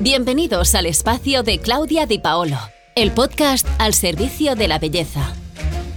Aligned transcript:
Bienvenidos 0.00 0.76
al 0.76 0.86
espacio 0.86 1.42
de 1.42 1.58
Claudia 1.58 2.06
Di 2.06 2.20
Paolo, 2.20 2.56
el 2.94 3.10
podcast 3.10 3.66
al 3.78 3.94
servicio 3.94 4.54
de 4.54 4.68
la 4.68 4.78
belleza. 4.78 5.34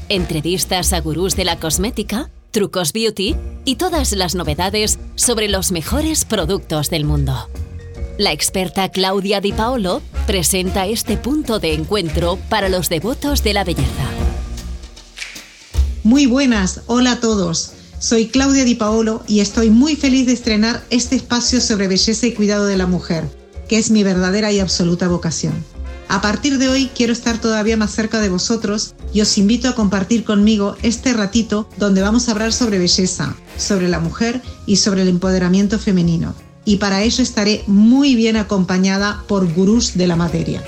Entrevistas 0.10 0.92
a 0.92 1.02
gurús 1.02 1.36
de 1.36 1.46
la 1.46 1.60
cosmética, 1.60 2.32
trucos 2.50 2.94
beauty 2.94 3.36
y 3.64 3.76
todas 3.76 4.14
las 4.14 4.34
novedades 4.34 4.98
sobre 5.14 5.50
los 5.50 5.72
mejores 5.72 6.26
productos 6.26 6.90
del 6.90 7.06
mundo. 7.06 7.48
La 8.18 8.32
experta 8.32 8.90
Claudia 8.90 9.40
Di 9.40 9.54
Paolo 9.54 10.02
presenta 10.26 10.88
este 10.88 11.16
punto 11.16 11.60
de 11.60 11.76
encuentro 11.76 12.40
para 12.50 12.70
los 12.70 12.90
devotos 12.90 13.44
de 13.44 13.54
la 13.54 13.64
belleza. 13.64 14.10
Muy 16.04 16.26
buenas, 16.26 16.82
hola 16.88 17.12
a 17.12 17.20
todos. 17.20 17.74
Soy 18.00 18.30
Claudia 18.30 18.64
Di 18.64 18.74
Paolo 18.74 19.22
y 19.28 19.42
estoy 19.42 19.70
muy 19.70 19.96
feliz 19.96 20.26
de 20.26 20.34
estrenar 20.34 20.84
este 20.90 21.18
espacio 21.18 21.62
sobre 21.62 21.88
belleza 21.88 22.26
y 22.26 22.34
cuidado 22.34 22.66
de 22.66 22.78
la 22.78 22.88
mujer, 22.88 23.41
que 23.72 23.78
es 23.78 23.90
mi 23.90 24.04
verdadera 24.04 24.52
y 24.52 24.60
absoluta 24.60 25.08
vocación. 25.08 25.54
A 26.10 26.20
partir 26.20 26.58
de 26.58 26.68
hoy 26.68 26.90
quiero 26.94 27.14
estar 27.14 27.40
todavía 27.40 27.78
más 27.78 27.92
cerca 27.92 28.20
de 28.20 28.28
vosotros 28.28 28.96
y 29.14 29.22
os 29.22 29.38
invito 29.38 29.70
a 29.70 29.76
compartir 29.76 30.26
conmigo 30.26 30.76
este 30.82 31.14
ratito 31.14 31.70
donde 31.78 32.02
vamos 32.02 32.28
a 32.28 32.34
hablar 32.34 32.52
sobre 32.52 32.80
belleza, 32.80 33.34
sobre 33.56 33.88
la 33.88 34.02
mujer 34.02 34.42
y 34.66 34.76
sobre 34.76 35.04
el 35.04 35.08
empoderamiento 35.08 35.80
femenino. 35.80 36.36
Y 36.66 36.78
para 36.78 37.02
ello 37.02 37.24
estaré 37.24 37.64
muy 37.66 38.16
bien 38.16 38.36
acompañada 38.36 39.24
por 39.30 39.50
gurús 39.54 39.94
de 39.96 40.08
la 40.08 40.18
materia. 40.18 40.62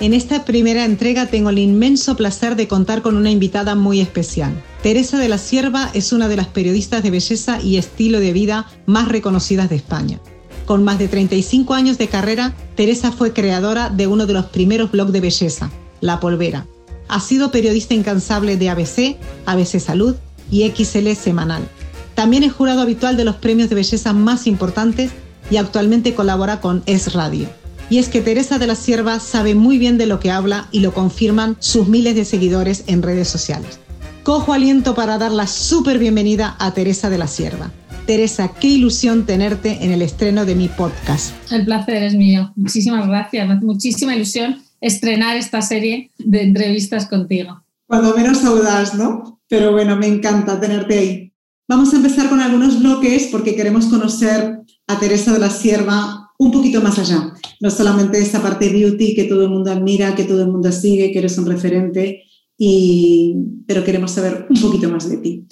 En 0.00 0.12
esta 0.12 0.44
primera 0.44 0.84
entrega 0.84 1.24
tengo 1.24 1.48
el 1.48 1.58
inmenso 1.58 2.16
placer 2.18 2.54
de 2.54 2.68
contar 2.68 3.00
con 3.00 3.16
una 3.16 3.30
invitada 3.30 3.74
muy 3.74 4.02
especial. 4.02 4.62
Teresa 4.82 5.16
de 5.18 5.30
la 5.30 5.38
Sierva 5.38 5.90
es 5.94 6.12
una 6.12 6.28
de 6.28 6.36
las 6.36 6.48
periodistas 6.48 7.02
de 7.02 7.10
belleza 7.10 7.62
y 7.62 7.78
estilo 7.78 8.20
de 8.20 8.34
vida 8.34 8.66
más 8.84 9.08
reconocidas 9.08 9.70
de 9.70 9.76
España. 9.76 10.20
Con 10.66 10.82
más 10.82 10.98
de 10.98 11.08
35 11.08 11.74
años 11.74 11.98
de 11.98 12.08
carrera, 12.08 12.54
Teresa 12.74 13.12
fue 13.12 13.32
creadora 13.32 13.90
de 13.90 14.06
uno 14.06 14.26
de 14.26 14.32
los 14.32 14.46
primeros 14.46 14.90
blogs 14.90 15.12
de 15.12 15.20
belleza, 15.20 15.70
La 16.00 16.20
Polvera. 16.20 16.66
Ha 17.08 17.20
sido 17.20 17.50
periodista 17.50 17.92
incansable 17.92 18.56
de 18.56 18.70
ABC, 18.70 19.16
ABC 19.44 19.78
Salud 19.78 20.16
y 20.50 20.66
XL 20.70 21.12
Semanal. 21.12 21.68
También 22.14 22.44
es 22.44 22.52
jurado 22.52 22.80
habitual 22.80 23.16
de 23.16 23.24
los 23.24 23.36
premios 23.36 23.68
de 23.68 23.74
belleza 23.74 24.12
más 24.14 24.46
importantes 24.46 25.10
y 25.50 25.58
actualmente 25.58 26.14
colabora 26.14 26.60
con 26.60 26.82
Es 26.86 27.12
Radio. 27.12 27.46
Y 27.90 27.98
es 27.98 28.08
que 28.08 28.22
Teresa 28.22 28.58
de 28.58 28.66
la 28.66 28.74
Sierva 28.74 29.20
sabe 29.20 29.54
muy 29.54 29.76
bien 29.76 29.98
de 29.98 30.06
lo 30.06 30.18
que 30.18 30.30
habla 30.30 30.68
y 30.72 30.80
lo 30.80 30.94
confirman 30.94 31.56
sus 31.58 31.88
miles 31.88 32.14
de 32.14 32.24
seguidores 32.24 32.84
en 32.86 33.02
redes 33.02 33.28
sociales. 33.28 33.78
Cojo 34.22 34.54
aliento 34.54 34.94
para 34.94 35.18
dar 35.18 35.32
la 35.32 35.46
súper 35.46 35.98
bienvenida 35.98 36.56
a 36.58 36.72
Teresa 36.72 37.10
de 37.10 37.18
la 37.18 37.26
Sierva. 37.26 37.70
Teresa, 38.06 38.52
qué 38.60 38.68
ilusión 38.68 39.24
tenerte 39.24 39.78
en 39.82 39.90
el 39.90 40.02
estreno 40.02 40.44
de 40.44 40.54
mi 40.54 40.68
podcast. 40.68 41.34
El 41.50 41.64
placer 41.64 42.02
es 42.02 42.14
mío. 42.14 42.52
Muchísimas 42.54 43.06
gracias. 43.08 43.48
Me 43.48 43.54
hace 43.54 43.64
muchísima 43.64 44.14
ilusión 44.14 44.62
estrenar 44.80 45.36
esta 45.36 45.62
serie 45.62 46.10
de 46.18 46.42
entrevistas 46.42 47.06
contigo. 47.06 47.62
Cuando 47.86 48.14
menos 48.14 48.44
audaz, 48.44 48.94
¿no? 48.94 49.40
Pero 49.48 49.72
bueno, 49.72 49.96
me 49.96 50.06
encanta 50.06 50.60
tenerte 50.60 50.98
ahí. 50.98 51.32
Vamos 51.66 51.94
a 51.94 51.96
empezar 51.96 52.28
con 52.28 52.40
algunos 52.40 52.78
bloques 52.80 53.28
porque 53.32 53.56
queremos 53.56 53.86
conocer 53.86 54.58
a 54.86 54.98
Teresa 54.98 55.32
de 55.32 55.38
la 55.38 55.48
Sierva 55.48 56.32
un 56.38 56.50
poquito 56.50 56.82
más 56.82 56.98
allá. 56.98 57.32
No 57.60 57.70
solamente 57.70 58.18
esta 58.18 58.42
parte 58.42 58.68
beauty 58.68 59.14
que 59.14 59.24
todo 59.24 59.44
el 59.44 59.50
mundo 59.50 59.72
admira, 59.72 60.14
que 60.14 60.24
todo 60.24 60.42
el 60.42 60.48
mundo 60.48 60.70
sigue, 60.72 61.10
que 61.10 61.20
eres 61.20 61.38
un 61.38 61.46
referente, 61.46 62.24
y, 62.58 63.34
pero 63.66 63.82
queremos 63.82 64.10
saber 64.10 64.46
un 64.50 64.60
poquito 64.60 64.90
más 64.90 65.08
de 65.08 65.16
ti. 65.16 65.46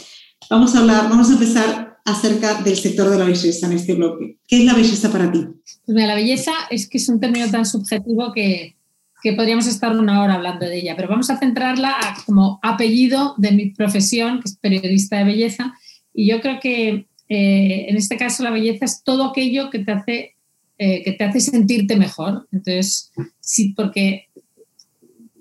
Vamos 0.51 0.75
a 0.75 0.81
hablar, 0.81 1.09
vamos 1.09 1.31
a 1.31 1.33
empezar 1.33 1.82
acerca 2.05 2.63
del 2.63 2.77
sector 2.77 3.09
de 3.11 3.19
la 3.19 3.25
belleza 3.25 3.67
en 3.67 3.73
este 3.73 3.95
bloque. 3.95 4.39
¿Qué 4.47 4.59
es 4.59 4.65
la 4.65 4.75
belleza 4.75 5.11
para 5.11 5.31
ti? 5.31 5.47
Pues 5.85 5.95
mira, 5.95 6.09
la 6.09 6.15
belleza 6.15 6.53
es 6.71 6.89
que 6.89 6.99
es 6.99 7.09
un 7.09 7.21
término 7.21 7.51
tan 7.51 7.65
subjetivo 7.65 8.33
que, 8.33 8.77
que 9.23 9.33
podríamos 9.35 9.67
estar 9.67 9.97
una 9.97 10.23
hora 10.23 10.35
hablando 10.35 10.67
de 10.67 10.79
ella, 10.79 10.97
pero 10.97 11.09
vamos 11.09 11.31
a 11.31 11.39
centrarla 11.39 11.97
como 12.27 12.59
apellido 12.63 13.35
de 13.39 13.53
mi 13.53 13.71
profesión, 13.71 14.41
que 14.41 14.49
es 14.49 14.57
periodista 14.57 15.19
de 15.19 15.25
belleza, 15.25 15.75
y 16.13 16.29
yo 16.29 16.41
creo 16.41 16.59
que 16.61 17.07
eh, 17.29 17.87
en 17.89 17.97
este 17.97 18.17
caso 18.17 18.43
la 18.43 18.51
belleza 18.51 18.85
es 18.85 19.03
todo 19.05 19.31
aquello 19.31 19.71
que 19.71 19.79
te 19.79 19.93
hace 19.93 20.37
eh, 20.85 21.05
que 21.05 21.13
te 21.13 21.23
hace 21.23 21.39
sentirte 21.39 21.95
mejor. 21.95 22.49
Entonces, 22.51 23.13
sí, 23.39 23.73
porque 23.77 24.29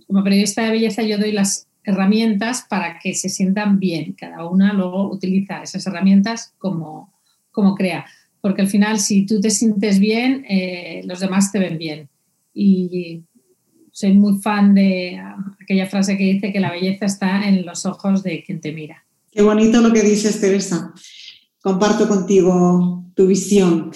como 0.06 0.24
periodista 0.24 0.64
de 0.64 0.69
belleza 0.69 1.02
yo 1.02 1.18
doy 1.18 1.31
las 1.31 1.68
herramientas 1.84 2.66
para 2.69 3.00
que 3.00 3.14
se 3.14 3.30
sientan 3.30 3.80
bien. 3.80 4.14
Cada 4.14 4.47
una 4.47 4.74
luego 4.74 5.12
utiliza 5.12 5.64
esas 5.64 5.86
herramientas 5.88 6.53
como, 6.58 7.14
como 7.52 7.75
crea. 7.75 8.06
Porque 8.42 8.62
al 8.62 8.68
final, 8.68 9.00
si 9.00 9.25
tú 9.25 9.40
te 9.40 9.52
sientes 9.52 10.00
bien, 10.00 10.46
eh, 10.50 11.02
los 11.06 11.20
demás 11.20 11.52
te 11.52 11.59
ven 11.59 11.78
bien. 11.78 12.09
Y 12.53 13.22
soy 13.91 14.14
muy 14.14 14.41
fan 14.41 14.74
de 14.74 15.22
aquella 15.62 15.86
frase 15.86 16.18
que 16.18 16.24
dice 16.24 16.52
que 16.52 16.59
la 16.59 16.72
belleza 16.72 17.06
está 17.06 17.47
en 17.47 17.66
los 17.66 17.86
ojos 17.86 18.24
de 18.24 18.44
quien 18.44 18.62
te 18.62 18.72
mira. 18.72 19.06
Qué 19.31 19.41
bonito 19.41 19.81
lo 19.81 19.94
que 19.94 20.02
dices, 20.02 20.41
Teresa. 20.41 20.94
Comparto 21.62 22.08
contigo 22.08 23.06
tu 23.16 23.28
visión. 23.28 23.91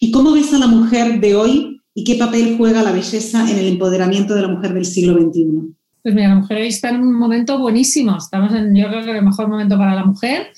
¿Y 0.00 0.10
cómo 0.10 0.32
ves 0.32 0.52
a 0.54 0.58
la 0.58 0.66
mujer 0.66 1.20
de 1.20 1.34
hoy 1.34 1.80
y 1.94 2.04
qué 2.04 2.14
papel 2.14 2.54
juega 2.56 2.82
la 2.82 2.92
belleza 2.92 3.50
en 3.50 3.58
el 3.58 3.66
empoderamiento 3.66 4.34
de 4.34 4.42
la 4.42 4.48
mujer 4.48 4.72
del 4.72 4.84
siglo 4.84 5.14
XXI? 5.14 5.74
Pues 6.02 6.14
mira, 6.14 6.28
la 6.28 6.36
mujer 6.36 6.58
hoy 6.58 6.68
está 6.68 6.90
en 6.90 7.02
un 7.02 7.12
momento 7.12 7.58
buenísimo. 7.58 8.16
Estamos 8.16 8.54
en, 8.54 8.74
yo 8.74 8.88
creo 8.88 9.04
que 9.04 9.10
el 9.10 9.24
mejor 9.24 9.48
momento 9.48 9.76
para 9.76 9.94
la 9.94 10.04
mujer 10.04 10.52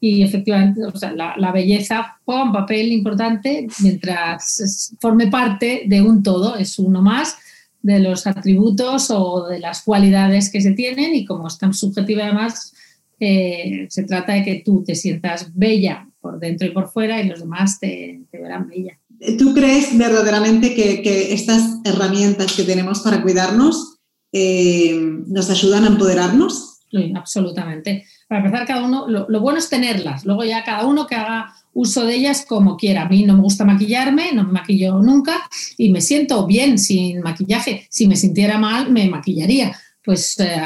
y 0.00 0.22
efectivamente 0.22 0.80
la, 1.14 1.52
belleza 1.52 2.18
juega 2.24 2.44
un 2.44 2.52
papel 2.52 2.92
importante 2.92 3.66
mientras 3.80 4.94
forme 5.00 5.28
parte 5.28 5.84
de 5.86 6.02
un 6.02 6.22
todo, 6.22 6.56
es 6.56 6.78
uno 6.78 7.02
más 7.02 7.36
de 7.82 8.00
los 8.00 8.26
atributos 8.26 9.10
o 9.10 9.46
de 9.46 9.58
las 9.58 9.82
cualidades 9.82 10.50
que 10.50 10.60
se 10.60 10.72
tienen 10.72 11.14
y 11.14 11.24
como 11.24 11.48
es 11.48 11.58
tan 11.58 11.72
subjetiva 11.72 12.24
además, 12.24 12.72
eh, 13.18 13.86
se 13.88 14.02
trata 14.02 14.34
de 14.34 14.44
que 14.44 14.62
tú 14.64 14.84
te 14.84 14.94
sientas 14.94 15.50
bella 15.54 16.08
por 16.20 16.38
dentro 16.38 16.66
y 16.66 16.72
por 16.72 16.88
fuera 16.88 17.20
y 17.20 17.28
los 17.28 17.40
demás 17.40 17.78
te, 17.78 18.20
verán 18.32 18.68
bella. 18.68 18.98
¿Tú 19.38 19.54
crees 19.54 19.96
verdaderamente 19.96 20.74
que, 20.74 21.32
estas 21.32 21.80
herramientas 21.84 22.52
que 22.52 22.64
tenemos 22.64 23.00
para 23.00 23.22
cuidarnos 23.22 23.95
eh, 24.38 24.94
nos 25.26 25.48
ayudan 25.48 25.84
a 25.84 25.88
empoderarnos? 25.88 26.80
Absolutamente. 27.14 28.04
Para 28.28 28.44
empezar, 28.44 28.66
cada 28.66 28.84
uno, 28.84 29.06
lo, 29.08 29.40
bueno 29.40 29.58
es 29.58 29.68
tenerlas, 29.68 30.24
luego 30.24 30.44
ya 30.44 30.64
cada 30.64 30.84
uno 30.84 31.06
que 31.06 31.14
haga 31.14 31.54
uso 31.72 32.04
de 32.04 32.14
ellas 32.14 32.44
como 32.46 32.76
quiera. 32.76 33.02
A 33.02 33.08
mí 33.08 33.24
no 33.24 33.34
me 33.34 33.42
gusta 33.42 33.64
maquillarme, 33.64 34.32
no 34.32 34.44
me 34.44 34.52
maquillo 34.52 34.98
nunca 34.98 35.48
y 35.78 35.90
me 35.90 36.00
siento 36.00 36.46
bien 36.46 36.78
sin 36.78 37.20
maquillaje. 37.20 37.86
Si 37.90 38.06
me 38.06 38.16
sintiera 38.16 38.58
mal, 38.58 38.90
me 38.90 39.08
maquillaría. 39.08 39.74
Pues 40.04 40.38
eh, 40.40 40.60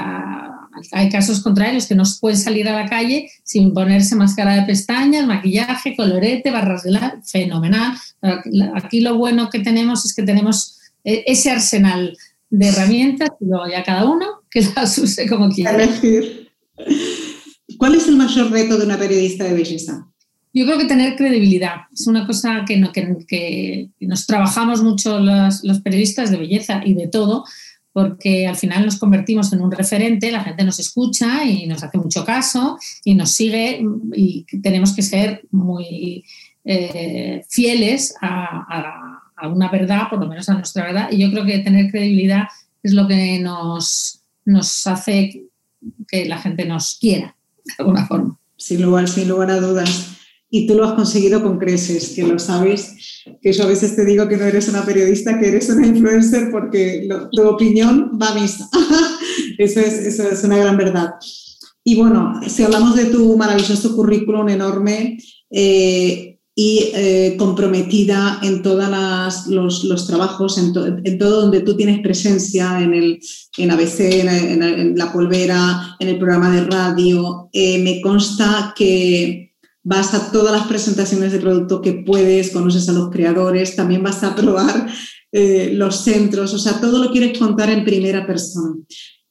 hay 0.92 1.08
casos 1.08 1.40
contrarios 1.40 1.86
que 1.86 1.94
no 1.94 2.04
pueden 2.20 2.38
salir 2.38 2.68
a 2.68 2.82
la 2.82 2.88
calle 2.88 3.30
sin 3.44 3.72
ponerse 3.72 4.16
máscara 4.16 4.54
de 4.54 4.62
pestañas, 4.62 5.26
maquillaje, 5.26 5.94
colorete, 5.96 6.50
barras 6.50 6.82
de 6.82 6.92
la... 6.92 7.20
Fenomenal. 7.24 7.92
Aquí 8.74 9.00
lo 9.00 9.16
bueno 9.16 9.48
que 9.50 9.60
tenemos 9.60 10.04
es 10.04 10.14
que 10.14 10.22
tenemos 10.22 10.80
eh, 11.04 11.24
ese 11.26 11.50
arsenal 11.50 12.16
de 12.50 12.68
herramientas 12.68 13.30
y 13.40 13.46
luego 13.46 13.68
ya 13.68 13.82
cada 13.82 14.04
uno 14.04 14.26
que 14.50 14.62
las 14.76 14.98
use 14.98 15.28
como 15.28 15.48
quiera. 15.48 15.88
¿Cuál 17.78 17.94
es 17.94 18.08
el 18.08 18.16
mayor 18.16 18.50
reto 18.50 18.76
de 18.76 18.84
una 18.84 18.98
periodista 18.98 19.44
de 19.44 19.54
belleza? 19.54 20.06
Yo 20.52 20.66
creo 20.66 20.78
que 20.78 20.86
tener 20.86 21.16
credibilidad 21.16 21.82
es 21.92 22.08
una 22.08 22.26
cosa 22.26 22.64
que, 22.66 22.82
que, 23.28 23.88
nos 24.00 24.26
trabajamos 24.26 24.82
mucho 24.82 25.20
los, 25.20 25.62
los 25.62 25.80
periodistas 25.80 26.32
de 26.32 26.38
belleza 26.38 26.82
y 26.84 26.94
de 26.94 27.06
todo, 27.06 27.44
porque 27.92 28.46
al 28.46 28.56
final 28.56 28.84
nos 28.84 28.98
convertimos 28.98 29.52
en 29.52 29.60
un 29.60 29.70
referente, 29.70 30.32
la 30.32 30.42
gente 30.42 30.64
nos 30.64 30.78
escucha 30.80 31.44
y 31.44 31.66
nos 31.66 31.82
hace 31.82 31.98
mucho 31.98 32.24
caso 32.24 32.78
y 33.04 33.14
nos 33.14 33.30
sigue 33.32 33.84
y 34.14 34.44
tenemos 34.60 34.94
que 34.94 35.02
ser 35.02 35.42
muy 35.50 36.24
eh, 36.64 37.44
fieles 37.48 38.14
a, 38.20 39.09
una 39.48 39.70
verdad, 39.70 40.08
por 40.10 40.20
lo 40.20 40.26
menos 40.26 40.48
a 40.48 40.54
nuestra 40.54 40.84
verdad. 40.84 41.08
Y 41.10 41.18
yo 41.18 41.30
creo 41.30 41.44
que 41.44 41.58
tener 41.60 41.90
credibilidad 41.90 42.44
es 42.82 42.92
lo 42.92 43.06
que 43.06 43.38
nos, 43.38 44.22
nos 44.44 44.86
hace 44.86 45.46
que 46.08 46.24
la 46.26 46.38
gente 46.38 46.64
nos 46.64 46.98
quiera, 47.00 47.36
de 47.64 47.74
alguna 47.78 48.06
forma. 48.06 48.38
Sin 48.56 48.82
lugar, 48.82 49.08
sin 49.08 49.28
lugar 49.28 49.50
a 49.50 49.60
dudas 49.60 50.16
y 50.50 50.66
tú 50.66 50.74
lo 50.74 50.84
has 50.84 50.94
conseguido 50.94 51.42
con 51.42 51.58
creces, 51.58 52.10
que 52.10 52.24
lo 52.24 52.38
sabes, 52.38 53.24
que 53.40 53.52
yo 53.52 53.62
a 53.62 53.68
veces 53.68 53.94
te 53.94 54.04
digo 54.04 54.26
que 54.26 54.36
no 54.36 54.44
eres 54.44 54.68
una 54.68 54.84
periodista, 54.84 55.38
que 55.38 55.48
eres 55.48 55.70
una 55.70 55.86
influencer 55.86 56.50
porque 56.50 57.08
tu 57.32 57.42
opinión 57.46 58.18
va 58.20 58.30
a 58.30 58.34
misa. 58.34 58.68
eso, 59.58 59.78
es, 59.78 59.94
eso 59.94 60.28
es 60.28 60.42
una 60.42 60.58
gran 60.58 60.76
verdad. 60.76 61.14
Y 61.84 61.94
bueno, 61.94 62.40
si 62.48 62.64
hablamos 62.64 62.96
de 62.96 63.06
tu 63.06 63.36
maravilloso 63.36 63.94
currículum 63.94 64.48
enorme 64.48 65.18
eh, 65.50 66.39
y 66.54 66.90
eh, 66.94 67.36
comprometida 67.38 68.40
en 68.42 68.62
todos 68.62 68.88
los, 69.48 70.06
trabajos, 70.06 70.58
en, 70.58 70.72
en, 71.04 71.18
todo 71.18 71.42
donde 71.42 71.60
tú 71.60 71.76
tienes 71.76 72.00
presencia, 72.00 72.80
en, 72.80 72.92
el, 72.92 73.20
en 73.56 73.70
ABC, 73.70 74.00
en, 74.00 74.96
La 74.96 75.12
Polvera, 75.12 75.96
en 75.98 76.08
el 76.08 76.18
programa 76.18 76.50
de 76.50 76.64
radio, 76.64 77.48
eh, 77.52 77.82
me 77.82 78.00
consta 78.00 78.74
que 78.76 79.54
vas 79.82 80.12
a 80.12 80.30
todas 80.30 80.52
las 80.52 80.66
presentaciones 80.66 81.32
de 81.32 81.38
producto 81.38 81.80
que 81.80 82.04
puedes, 82.04 82.50
conoces 82.50 82.88
a 82.88 82.92
los 82.92 83.10
creadores, 83.10 83.76
también 83.76 84.02
vas 84.02 84.22
a 84.22 84.34
probar 84.34 84.88
eh, 85.32 85.70
los 85.72 86.02
centros, 86.02 86.52
o 86.52 86.58
sea, 86.58 86.80
todo 86.80 87.02
lo 87.02 87.10
quieres 87.10 87.38
contar 87.38 87.70
en 87.70 87.84
primera 87.84 88.26
persona. 88.26 88.74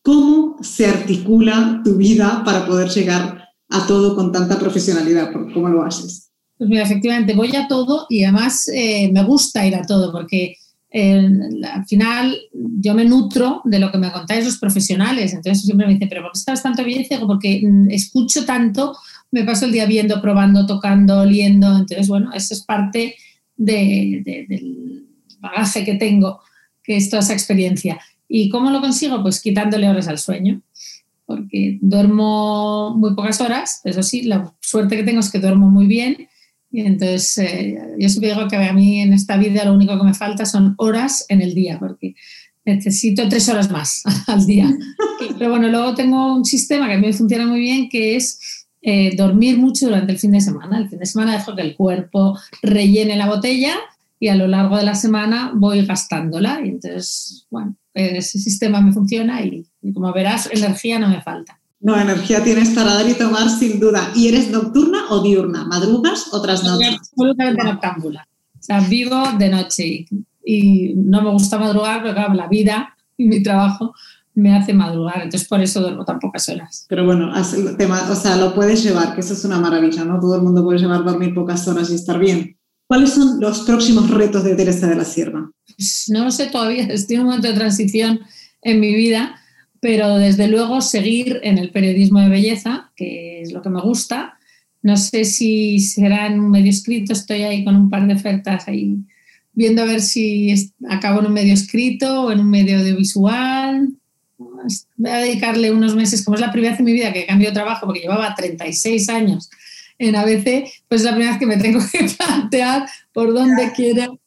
¿Cómo 0.01 0.56
se 0.62 0.88
articula 0.88 1.81
tu 1.83 1.95
vida 1.95 2.42
para 2.45 2.65
poder 2.65 2.89
llegar 2.89 3.50
a 3.69 3.86
todo 3.86 4.15
con 4.15 4.31
tanta 4.31 4.57
profesionalidad? 4.57 5.31
¿Cómo 5.54 5.68
lo 5.68 5.83
haces? 5.83 6.29
Pues 6.60 6.70
mira, 6.70 6.84
efectivamente, 6.84 7.34
voy 7.34 7.56
a 7.56 7.70
todo 7.70 8.06
y 8.10 8.26
además 8.26 8.68
eh, 8.68 9.10
me 9.14 9.24
gusta 9.24 9.66
ir 9.66 9.76
a 9.76 9.86
todo 9.86 10.12
porque 10.12 10.58
al 10.92 11.86
final 11.88 12.38
yo 12.52 12.94
me 12.94 13.06
nutro 13.06 13.62
de 13.64 13.80
lo 13.80 13.90
que 13.92 13.98
me 13.98 14.12
contáis 14.12 14.44
los 14.44 14.58
profesionales. 14.58 15.34
Entonces 15.34 15.64
siempre 15.64 15.88
me 15.88 15.94
dicen, 15.94 16.10
¿pero 16.10 16.22
por 16.22 16.34
qué 16.34 16.40
estás 16.40 16.62
tanto? 16.62 16.84
Digo, 16.84 17.28
porque 17.28 17.62
mm, 17.64 17.92
escucho 17.92 18.44
tanto, 18.44 18.94
me 19.32 19.46
paso 19.46 19.68
el 19.68 19.72
día 19.72 19.86
viendo, 19.86 20.22
probando, 20.22 20.66
tocando, 20.66 21.22
oliendo. 21.22 21.68
Entonces, 21.78 22.10
bueno, 22.10 22.34
eso 22.34 22.54
es 22.54 22.62
parte 22.64 23.16
del 23.56 25.06
bagaje 25.40 25.86
que 25.86 25.96
tengo, 25.96 26.42
que 26.84 26.98
es 26.98 27.10
toda 27.10 27.22
esa 27.22 27.34
experiencia. 27.34 28.02
¿Y 28.28 28.50
cómo 28.50 28.70
lo 28.70 28.82
consigo? 28.82 29.22
Pues 29.22 29.42
quitándole 29.42 29.88
horas 29.88 30.10
al 30.10 30.18
sueño, 30.18 30.62
porque 31.26 31.78
duermo 31.82 32.98
muy 32.98 33.16
pocas 33.16 33.40
horas, 33.40 33.80
eso 33.86 34.04
sí, 34.04 34.24
la 34.24 34.54
suerte 34.60 34.98
que 34.98 35.04
tengo 35.04 35.22
es 35.22 35.32
que 35.32 35.40
duermo 35.40 35.70
muy 35.70 35.88
bien 35.88 36.28
y 36.71 36.81
entonces, 36.81 37.38
eh, 37.39 37.80
yo 37.98 38.10
siempre 38.10 38.33
digo 38.33 38.48
que 38.48 38.56
a 38.56 38.74
mí 38.74 39.01
en 39.01 39.13
esta 39.13 39.38
vida 39.38 39.66
lo 39.66 39.74
único 39.74 39.98
que 39.98 40.04
me 40.04 40.13
falta 40.13 40.45
son 40.45 40.75
horas 40.77 41.25
en 41.30 41.42
el 41.42 41.56
día, 41.56 41.80
porque 41.80 42.16
necesito 42.63 43.27
tres 43.27 43.50
horas 43.50 43.71
más 43.71 44.04
al 44.27 44.45
día. 44.45 44.69
Pero 45.38 45.50
bueno, 45.50 45.69
luego 45.69 45.95
tengo 45.95 46.36
un 46.36 46.45
sistema 46.45 46.88
que 46.88 46.94
a 46.94 46.98
mí 46.98 47.07
me 47.07 47.13
funciona 47.13 47.48
muy 47.48 47.60
bien, 47.60 47.89
que 47.89 48.16
es 48.16 48.68
eh, 48.81 49.16
dormir 49.16 49.57
mucho 49.57 49.88
durante 49.88 50.12
el 50.12 50.19
fin 50.19 50.31
de 50.31 50.42
semana. 50.42 50.77
El 50.77 50.89
fin 50.89 51.00
de 51.00 51.06
semana 51.07 51.33
dejo 51.33 51.56
que 51.56 51.63
el 51.63 51.75
cuerpo 51.75 52.38
rellene 52.62 53.15
la 53.15 53.27
botella 53.27 53.74
y 54.19 54.27
a 54.27 54.36
lo 54.36 54.48
largo 54.48 54.77
de 54.77 54.83
la 54.83 54.95
semana 54.95 55.51
voy 55.56 55.86
gastándola. 55.86 56.62
Y 56.63 56.69
entonces, 56.69 57.48
bueno, 57.50 57.75
ese 57.95 58.38
sistema 58.38 58.80
me 58.80 58.94
funciona 58.94 59.42
y 59.44 59.65
como 59.94 60.13
verás, 60.13 60.50
energía 60.54 61.00
no 61.00 61.10
me 61.10 61.22
falta. 61.22 61.59
No, 61.81 61.98
energía 61.98 62.44
tienes 62.44 62.72
para 62.72 62.94
dar 62.94 63.08
y 63.08 63.14
tomar 63.14 63.50
sin 63.50 63.80
duda. 63.80 64.12
¿Y 64.16 64.28
eres 64.28 64.52
nocturna 64.52 65.06
o 65.10 65.22
diurna? 65.22 65.64
¿Madrugas 65.64 66.28
o 66.34 66.42
trasnochas? 66.42 66.96
Absolutamente 66.98 67.64
noctámbula. 67.64 68.28
O 68.54 68.62
sea, 68.62 68.81
vivo 68.81 69.24
de 69.38 69.50
noche 69.50 70.06
y, 70.46 70.94
no 70.96 71.22
me 71.22 71.31
gusta 71.31 71.58
madrugar 71.58 72.04
porque 72.04 72.36
la 72.36 72.48
vida 72.48 72.96
y 73.16 73.28
mi 73.28 73.42
trabajo 73.42 73.94
me 74.34 74.56
hace 74.56 74.74
madrugar, 74.74 75.22
entonces 75.24 75.48
por 75.48 75.62
eso 75.62 75.81
duermo 75.81 76.06
tan 76.06 76.20
pocas 76.20 76.48
horas. 76.50 76.86
Pero 76.88 77.06
bueno, 77.06 77.31
o 77.31 78.16
sea, 78.16 78.38
lo 78.38 78.56
puedes 78.56 78.84
llevar, 78.84 79.14
que 79.14 79.22
eso 79.22 79.34
es 79.34 79.44
una 79.46 79.60
maravilla, 79.60 80.06
¿no? 80.06 80.20
Todo 80.20 80.36
el 80.36 80.42
mundo 80.42 80.64
puede 80.64 80.80
llevar 80.80 81.04
dormir 81.04 81.34
pocas 81.34 81.68
horas 81.68 81.90
y 81.92 81.96
estar 81.96 82.18
bien. 82.20 82.58
¿Cuáles 82.88 83.14
son 83.14 83.40
los 83.40 83.62
próximos 83.62 84.10
retos 84.10 84.44
de 84.44 84.56
Teresa 84.56 84.88
de 84.88 84.96
la 84.96 85.06
Sierva? 85.06 85.52
Pues 85.78 86.06
no 86.08 86.24
lo 86.24 86.32
sé 86.32 86.48
todavía, 86.48 86.84
estoy 86.90 87.18
en 87.18 87.22
un 87.22 87.28
momento 87.28 87.48
de 87.48 87.54
transición 87.54 88.22
en 88.62 88.80
mi 88.80 88.96
vida 88.96 89.38
pero 89.81 90.18
desde 90.18 90.48
luego 90.48 90.81
seguir 90.81 91.40
en 91.44 91.58
el 91.58 91.72
periodismo 91.72 92.20
de 92.20 92.30
belleza, 92.30 92.92
que 92.96 93.42
es 93.42 93.52
lo 93.52 93.62
que 93.62 93.70
me 93.70 93.81
gusta. 93.81 94.38
No 94.81 94.98
sé 94.98 95.26
si 95.26 95.80
será 95.80 96.28
en 96.28 96.40
un 96.40 96.52
medio 96.52 96.70
escrito, 96.70 97.14
estoy 97.14 97.44
ahí 97.44 97.64
con 97.64 97.76
un 97.76 97.90
par 97.90 98.08
de 98.08 98.14
ofertas 98.14 98.68
ahí 98.68 98.98
viendo 99.60 99.81
a 99.81 99.86
ver 99.86 100.00
si 100.00 100.72
acabo 100.90 101.20
en 101.20 101.26
un 101.26 101.34
medio 101.34 101.54
escrito 101.54 102.24
o 102.24 102.31
en 102.31 102.40
un 102.40 102.50
medio 102.50 102.80
audiovisual. 102.80 103.90
Voy 104.38 105.12
a 105.12 105.18
dedicarle 105.18 105.72
unos 105.74 105.96
meses, 105.96 106.24
como 106.24 106.36
es 106.36 106.42
la 106.42 106.54
primera 106.54 106.72
vez 106.72 106.80
en 106.80 106.86
mi 106.86 106.94
vida 106.94 107.12
que 107.12 107.25
cambio 107.25 107.50
de 107.50 107.56
trabajo, 107.56 107.86
porque 107.86 108.00
llevaba 108.00 108.34
36 108.36 109.10
años 109.10 109.50
en 109.98 110.16
ABC, 110.16 110.72
pues 110.88 111.02
es 111.02 111.04
la 111.04 111.12
primera 111.12 111.32
vez 111.32 111.40
que 111.40 111.46
me 111.46 111.58
tengo 111.58 111.82
que 111.92 112.08
plantear 112.18 112.90
por 113.12 113.34
dónde 113.34 113.74
quiero 113.75 114.18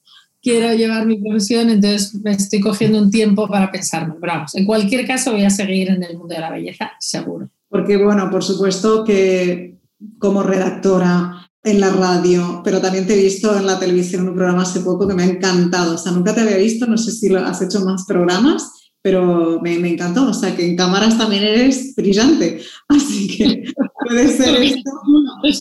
quiero 0.42 0.74
llevar 0.74 1.06
mi 1.06 1.18
profesión, 1.18 1.70
entonces 1.70 2.14
me 2.22 2.32
estoy 2.32 2.60
cogiendo 2.60 2.98
un 2.98 3.10
tiempo 3.10 3.48
para 3.48 3.70
pensarme. 3.70 4.14
Pero 4.20 4.44
en 4.52 4.66
cualquier 4.66 5.06
caso 5.06 5.32
voy 5.32 5.44
a 5.44 5.50
seguir 5.50 5.90
en 5.90 6.02
el 6.02 6.18
mundo 6.18 6.34
de 6.34 6.40
la 6.40 6.50
belleza, 6.50 6.92
seguro. 6.98 7.48
Porque, 7.68 7.96
bueno, 7.96 8.28
por 8.30 8.42
supuesto 8.42 9.04
que 9.04 9.78
como 10.18 10.42
redactora 10.42 11.48
en 11.64 11.80
la 11.80 11.90
radio, 11.90 12.60
pero 12.64 12.80
también 12.80 13.06
te 13.06 13.14
he 13.14 13.22
visto 13.22 13.56
en 13.56 13.66
la 13.66 13.78
televisión 13.78 14.22
en 14.22 14.30
un 14.30 14.34
programa 14.34 14.62
hace 14.62 14.80
poco 14.80 15.06
que 15.06 15.14
me 15.14 15.22
ha 15.22 15.26
encantado. 15.26 15.94
O 15.94 15.98
sea, 15.98 16.12
nunca 16.12 16.34
te 16.34 16.40
había 16.40 16.56
visto, 16.56 16.86
no 16.86 16.98
sé 16.98 17.12
si 17.12 17.32
has 17.34 17.62
hecho 17.62 17.80
más 17.84 18.04
programas, 18.04 18.81
pero 19.02 19.60
me, 19.60 19.78
me 19.78 19.90
encantó. 19.90 20.30
O 20.30 20.34
sea, 20.34 20.54
que 20.54 20.64
en 20.64 20.76
cámaras 20.76 21.18
también 21.18 21.42
eres 21.42 21.94
brillante. 21.96 22.60
Así 22.88 23.36
que 23.36 23.64
puede 24.06 24.28
ser 24.28 24.62
esto. 24.62 24.90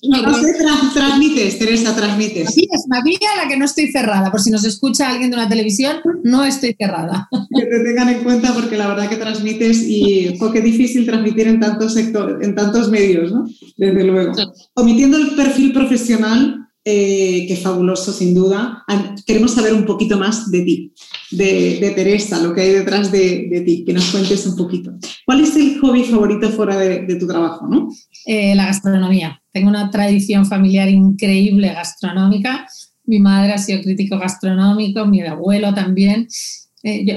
No 0.10 0.34
sé, 0.34 0.56
transmites, 0.94 1.58
Teresa, 1.58 1.96
transmites. 1.96 2.48
Así 2.48 2.68
es, 2.72 2.86
María 2.88 3.18
la 3.38 3.48
que 3.48 3.58
no 3.58 3.66
estoy 3.66 3.92
cerrada. 3.92 4.32
Por 4.32 4.42
si 4.42 4.52
nos 4.52 4.64
escucha 4.64 5.10
alguien 5.10 5.32
de 5.32 5.38
una 5.38 5.50
televisión, 5.50 5.98
no 6.24 6.44
estoy 6.44 6.76
cerrada. 6.78 7.28
Que 7.54 7.66
te 7.66 7.84
tengan 7.84 8.08
en 8.10 8.24
cuenta 8.24 8.54
porque 8.54 8.78
la 8.78 8.88
verdad 8.88 9.10
que 9.10 9.18
transmites 9.18 9.84
y 9.84 10.36
fue 10.40 10.54
que 10.54 10.62
difícil 10.62 11.06
transmitir 11.06 11.48
en 11.48 11.60
tantos 11.60 11.94
sectores, 11.94 12.38
en 12.42 12.56
tantos 12.56 12.90
medios, 12.90 13.32
¿no? 13.32 13.46
Desde 13.78 14.04
luego. 14.06 14.32
Omitiendo 14.76 15.18
el 15.18 15.36
perfil 15.36 15.74
profesional, 15.74 16.61
eh, 16.84 17.46
que 17.48 17.56
fabuloso 17.58 18.12
sin 18.12 18.34
duda. 18.34 18.84
Ah, 18.88 19.16
queremos 19.26 19.54
saber 19.54 19.74
un 19.74 19.86
poquito 19.86 20.18
más 20.18 20.50
de 20.50 20.62
ti, 20.62 20.94
de, 21.30 21.94
Teresa, 21.96 22.42
lo 22.42 22.54
que 22.54 22.62
hay 22.62 22.72
detrás 22.72 23.12
de, 23.12 23.64
ti, 23.66 23.84
que 23.86 23.94
nos 23.94 24.10
cuentes 24.10 24.46
un 24.48 24.56
poquito. 24.56 24.92
¿Cuál 25.26 25.42
es 25.42 25.56
el 25.56 25.80
hobby 25.80 26.04
favorito 26.04 26.50
fuera 26.50 26.78
de, 26.78 27.16
tu 27.16 27.28
trabajo? 27.28 27.68
¿no? 27.68 27.90
Eh, 28.26 28.56
la 28.56 28.66
gastronomía. 28.66 29.42
Tengo 29.52 29.70
una 29.70 29.92
tradición 29.92 30.46
familiar 30.46 30.90
increíble 30.90 31.68
gastronómica. 31.68 32.66
Mi 33.06 33.20
madre 33.20 33.54
ha 33.54 33.58
sido 33.58 33.82
crítico 33.82 34.18
gastronómico, 34.18 35.06
mi 35.06 35.22
abuelo 35.22 35.74
también. 35.74 36.28
Eh, 36.84 37.06
yo, 37.06 37.16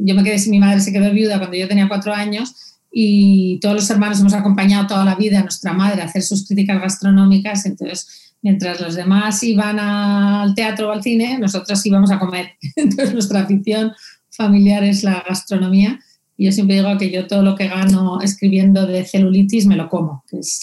yo, 0.00 0.14
me 0.14 0.24
quedé 0.24 0.38
sin 0.38 0.50
mi 0.50 0.58
madre, 0.58 0.80
se 0.80 0.92
quedó 0.92 1.10
viuda 1.10 1.38
cuando 1.38 1.56
yo 1.56 1.66
tenía 1.68 1.88
cuatro 1.88 2.12
años 2.12 2.54
y 2.98 3.58
todos 3.60 3.74
los 3.74 3.90
hermanos 3.90 4.20
hemos 4.20 4.32
acompañado 4.32 4.86
toda 4.86 5.04
la 5.04 5.16
vida 5.16 5.40
a 5.40 5.42
nuestra 5.42 5.74
madre 5.74 6.00
a 6.00 6.06
hacer 6.06 6.22
sus 6.22 6.46
críticas 6.46 6.80
gastronómicas. 6.80 7.66
Entonces, 7.66 8.25
Mientras 8.46 8.80
los 8.80 8.94
demás 8.94 9.42
iban 9.42 9.80
al 9.80 10.54
teatro 10.54 10.88
o 10.88 10.92
al 10.92 11.02
cine, 11.02 11.36
nosotros 11.36 11.84
íbamos 11.84 12.12
a 12.12 12.20
comer. 12.20 12.50
Entonces 12.76 13.12
nuestra 13.12 13.40
afición 13.40 13.90
familiar 14.30 14.84
es 14.84 15.02
la 15.02 15.24
gastronomía. 15.28 15.98
Y 16.36 16.44
yo 16.44 16.52
siempre 16.52 16.76
digo 16.76 16.96
que 16.96 17.10
yo 17.10 17.26
todo 17.26 17.42
lo 17.42 17.56
que 17.56 17.66
gano 17.66 18.20
escribiendo 18.20 18.86
de 18.86 19.04
celulitis 19.04 19.66
me 19.66 19.74
lo 19.74 19.88
como, 19.88 20.22
que 20.30 20.38
es 20.38 20.60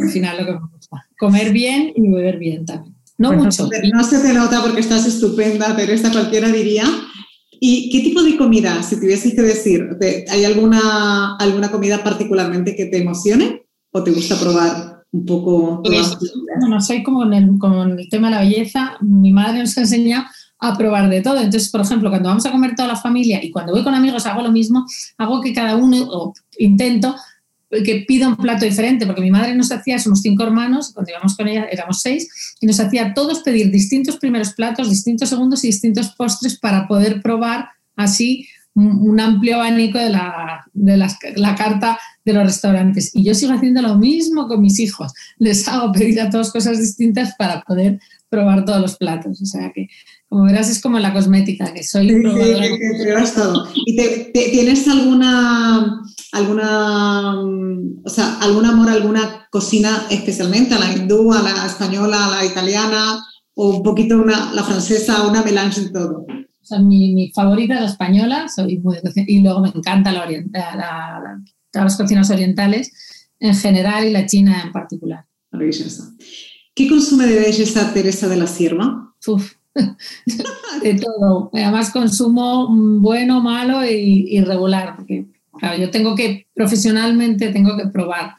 al 0.00 0.08
final 0.08 0.38
lo 0.38 0.46
que 0.46 0.52
me 0.52 0.68
gusta. 0.72 1.04
Comer 1.18 1.52
bien 1.52 1.92
y 1.96 2.08
beber 2.08 2.38
bien 2.38 2.64
también. 2.64 2.94
No 3.18 3.30
pues 3.30 3.40
mucho. 3.40 3.68
No 3.92 4.04
se 4.04 4.20
te 4.20 4.32
nota 4.32 4.62
porque 4.62 4.78
estás 4.78 5.04
estupenda, 5.04 5.74
Teresa, 5.74 6.12
cualquiera 6.12 6.48
diría. 6.48 6.84
¿Y 7.58 7.90
qué 7.90 8.08
tipo 8.08 8.22
de 8.22 8.36
comida, 8.36 8.84
si 8.84 9.00
tuvieses 9.00 9.34
que 9.34 9.42
decir, 9.42 9.98
¿hay 10.30 10.44
alguna, 10.44 11.34
alguna 11.38 11.72
comida 11.72 12.04
particularmente 12.04 12.76
que 12.76 12.86
te 12.86 12.98
emocione 12.98 13.66
o 13.90 14.04
te 14.04 14.12
gusta 14.12 14.38
probar 14.38 14.99
un 15.12 15.26
poco... 15.26 15.82
Bueno, 16.60 16.80
soy 16.80 17.02
como 17.02 17.24
en, 17.24 17.32
el, 17.32 18.08
tema 18.08 18.28
de 18.28 18.34
la 18.34 18.40
belleza, 18.42 18.96
mi 19.00 19.32
madre 19.32 19.60
nos 19.60 19.76
ha 19.76 19.82
enseñado 19.82 20.24
a 20.58 20.76
probar 20.76 21.08
de 21.08 21.20
todo. 21.20 21.38
Entonces, 21.38 21.70
por 21.70 21.80
ejemplo, 21.80 22.10
cuando 22.10 22.28
vamos 22.28 22.46
a 22.46 22.52
comer 22.52 22.74
toda 22.76 22.88
la 22.88 22.96
familia 22.96 23.42
y 23.42 23.50
cuando 23.50 23.72
voy 23.72 23.82
con 23.82 23.94
amigos 23.94 24.26
hago 24.26 24.42
lo 24.42 24.52
mismo, 24.52 24.86
hago 25.18 25.40
que 25.40 25.52
cada 25.52 25.76
uno, 25.76 25.96
o 26.08 26.34
intento, 26.58 27.16
que 27.70 28.04
pida 28.06 28.28
un 28.28 28.36
plato 28.36 28.64
diferente, 28.64 29.06
porque 29.06 29.20
mi 29.20 29.30
madre 29.30 29.54
nos 29.54 29.70
hacía, 29.70 29.98
somos 29.98 30.20
cinco 30.20 30.42
hermanos, 30.42 30.92
cuando 30.92 31.12
íbamos 31.12 31.36
con 31.36 31.48
ella 31.48 31.66
éramos 31.70 32.00
seis, 32.00 32.56
y 32.60 32.66
nos 32.66 32.80
hacía 32.80 33.14
todos 33.14 33.40
pedir 33.40 33.70
distintos 33.70 34.16
primeros 34.16 34.52
platos, 34.52 34.90
distintos 34.90 35.28
segundos 35.28 35.64
y 35.64 35.68
distintos 35.68 36.10
postres 36.16 36.58
para 36.58 36.88
poder 36.88 37.22
probar 37.22 37.68
así 37.96 38.48
un, 38.74 39.18
amplio 39.20 39.56
abanico 39.56 39.98
de, 39.98 40.10
la, 40.10 40.64
de 40.72 40.96
la 41.36 41.54
carta 41.54 41.98
de 42.30 42.38
los 42.38 42.44
restaurantes. 42.44 43.10
Y 43.14 43.24
yo 43.24 43.34
sigo 43.34 43.52
haciendo 43.52 43.82
lo 43.82 43.96
mismo 43.96 44.48
con 44.48 44.60
mis 44.60 44.78
hijos. 44.80 45.12
Les 45.38 45.66
hago 45.68 45.92
pedir 45.92 46.20
a 46.20 46.30
todos 46.30 46.52
cosas 46.52 46.78
distintas 46.78 47.34
para 47.36 47.62
poder 47.62 48.00
probar 48.28 48.64
todos 48.64 48.80
los 48.80 48.96
platos. 48.96 49.42
O 49.42 49.46
sea 49.46 49.72
que, 49.74 49.88
como 50.28 50.44
verás, 50.44 50.70
es 50.70 50.80
como 50.80 50.98
la 50.98 51.12
cosmética, 51.12 51.74
que 51.74 51.82
soy 51.82 52.08
sí, 52.08 52.20
probadora. 52.22 52.64
Sí, 53.26 53.34
todo. 53.34 53.68
¿Y 53.86 53.96
te, 53.96 54.30
tienes 54.32 54.88
alguna, 54.88 56.02
alguna, 56.32 57.34
o 58.04 58.08
sea, 58.08 58.38
algún 58.40 58.64
amor, 58.64 58.88
alguna 58.88 59.48
cocina 59.50 60.06
especialmente, 60.10 60.74
a 60.74 60.78
la 60.78 60.92
hindú, 60.92 61.32
a 61.32 61.42
la 61.42 61.66
española, 61.66 62.26
a 62.26 62.30
la 62.30 62.46
italiana, 62.46 63.24
o 63.54 63.76
un 63.76 63.82
poquito 63.82 64.16
una, 64.16 64.52
la 64.54 64.62
francesa, 64.62 65.26
una 65.26 65.42
melange 65.42 65.80
en 65.80 65.92
todo? 65.92 66.24
O 66.62 66.64
sea, 66.64 66.78
mi, 66.78 67.14
mi, 67.14 67.32
favorita 67.32 67.74
es 67.74 67.80
la 67.80 67.86
española, 67.86 68.48
soy 68.48 68.78
muy 68.78 68.98
y 69.26 69.42
luego 69.42 69.60
me 69.60 69.70
encanta 69.70 70.12
la, 70.12 70.24
la, 70.30 70.76
la, 70.76 71.42
todas 71.70 71.86
las 71.86 71.96
cocinas 71.96 72.30
orientales 72.30 72.92
en 73.38 73.54
general 73.54 74.06
y 74.06 74.10
la 74.10 74.26
china 74.26 74.62
en 74.64 74.72
particular. 74.72 75.24
¿Qué 76.74 76.88
consume 76.88 77.26
de 77.26 77.40
belleza 77.40 77.92
Teresa 77.92 78.28
de 78.28 78.36
la 78.36 78.46
Sierva? 78.46 79.14
Uf, 79.26 79.54
de 80.82 80.94
todo. 80.94 81.50
Además 81.52 81.90
consumo 81.90 82.68
bueno, 83.00 83.40
malo 83.40 83.84
y 83.84 84.26
irregular, 84.36 84.96
porque 84.96 85.26
yo 85.78 85.90
tengo 85.90 86.14
que, 86.14 86.46
profesionalmente, 86.54 87.48
tengo 87.48 87.76
que 87.76 87.88
probar 87.88 88.34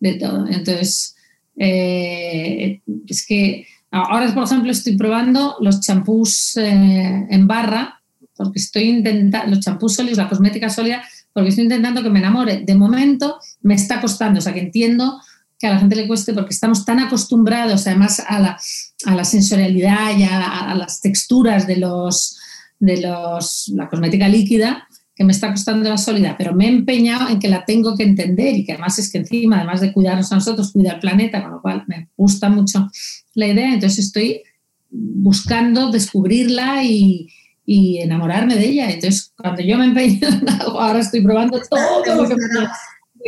de 0.00 0.14
todo. 0.14 0.46
Entonces, 0.46 1.14
Eh, 1.60 2.80
es 3.08 3.26
que 3.26 3.66
ahora, 3.90 4.32
por 4.32 4.44
ejemplo, 4.44 4.70
estoy 4.70 4.96
probando 4.96 5.56
los 5.60 5.80
champús 5.80 6.56
eh, 6.56 7.26
en 7.28 7.46
barra, 7.46 8.00
porque 8.36 8.60
estoy 8.60 8.84
intentando, 8.84 9.56
los 9.56 9.64
champús 9.64 9.94
sólidos, 9.96 10.18
la 10.18 10.28
cosmética 10.28 10.70
sólida, 10.70 11.02
porque 11.32 11.50
estoy 11.50 11.64
intentando 11.64 12.02
que 12.02 12.10
me 12.10 12.18
enamore. 12.18 12.62
De 12.64 12.74
momento 12.74 13.38
me 13.62 13.74
está 13.74 14.00
costando, 14.00 14.38
o 14.38 14.42
sea 14.42 14.52
que 14.52 14.60
entiendo 14.60 15.20
que 15.58 15.66
a 15.66 15.72
la 15.72 15.78
gente 15.78 15.96
le 15.96 16.06
cueste 16.06 16.32
porque 16.32 16.54
estamos 16.54 16.84
tan 16.84 17.00
acostumbrados 17.00 17.86
además 17.86 18.22
a 18.26 18.38
la, 18.38 18.60
a 19.06 19.14
la 19.14 19.24
sensorialidad 19.24 20.16
y 20.16 20.22
a, 20.22 20.70
a, 20.70 20.74
las 20.74 21.00
texturas 21.00 21.66
de 21.66 21.76
los 21.76 22.38
de 22.78 23.00
los 23.00 23.68
la 23.74 23.88
cosmética 23.88 24.28
líquida 24.28 24.86
que 25.16 25.24
me 25.24 25.32
está 25.32 25.50
costando 25.50 25.88
la 25.90 25.98
sólida, 25.98 26.36
pero 26.38 26.54
me 26.54 26.66
he 26.66 26.68
empeñado 26.68 27.28
en 27.28 27.40
que 27.40 27.48
la 27.48 27.64
tengo 27.64 27.96
que 27.96 28.04
entender 28.04 28.54
y 28.54 28.64
que 28.64 28.72
además 28.74 29.00
es 29.00 29.10
que 29.10 29.18
encima, 29.18 29.56
además 29.56 29.80
de 29.80 29.92
cuidarnos 29.92 30.30
a 30.30 30.36
nosotros, 30.36 30.70
cuida 30.70 30.92
al 30.92 31.00
planeta, 31.00 31.42
con 31.42 31.50
lo 31.50 31.60
cual 31.60 31.82
me 31.88 32.08
gusta 32.16 32.48
mucho 32.48 32.88
la 33.34 33.48
idea, 33.48 33.74
entonces 33.74 33.98
estoy 33.98 34.42
buscando 34.90 35.90
descubrirla 35.90 36.84
y, 36.84 37.28
y 37.70 37.98
enamorarme 37.98 38.54
de 38.54 38.66
ella. 38.66 38.88
Entonces, 38.88 39.30
cuando 39.36 39.60
yo 39.60 39.76
me 39.76 39.84
empeño 39.84 40.26
en 40.26 40.48
algo, 40.48 40.80
ahora 40.80 41.00
estoy 41.00 41.20
probando 41.20 41.60
todo 41.68 42.02
lo 42.16 42.26
que 42.26 42.34
me 42.34 42.42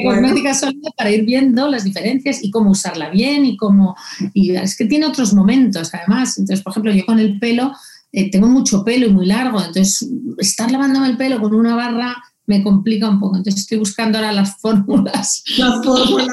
cosmética 0.02 0.54
sólida 0.54 0.88
para 0.96 1.10
ir 1.10 1.26
viendo 1.26 1.68
las 1.68 1.84
diferencias 1.84 2.42
y 2.42 2.50
cómo 2.50 2.70
usarla 2.70 3.10
bien 3.10 3.44
y 3.44 3.58
cómo... 3.58 3.94
Y 4.32 4.52
es 4.56 4.78
que 4.78 4.86
tiene 4.86 5.04
otros 5.04 5.34
momentos, 5.34 5.92
además. 5.92 6.38
Entonces, 6.38 6.64
por 6.64 6.70
ejemplo, 6.70 6.90
yo 6.90 7.04
con 7.04 7.18
el 7.18 7.38
pelo 7.38 7.74
eh, 8.12 8.30
tengo 8.30 8.46
mucho 8.46 8.82
pelo 8.82 9.08
y 9.08 9.12
muy 9.12 9.26
largo, 9.26 9.58
entonces 9.58 10.08
estar 10.38 10.70
lavándome 10.70 11.08
el 11.08 11.18
pelo 11.18 11.38
con 11.38 11.54
una 11.54 11.76
barra 11.76 12.16
me 12.46 12.62
complica 12.62 13.10
un 13.10 13.20
poco. 13.20 13.36
Entonces 13.36 13.60
estoy 13.60 13.76
buscando 13.76 14.16
ahora 14.16 14.32
las 14.32 14.56
fórmulas 14.62 15.44
las 15.58 15.84
fórmulas 15.84 16.28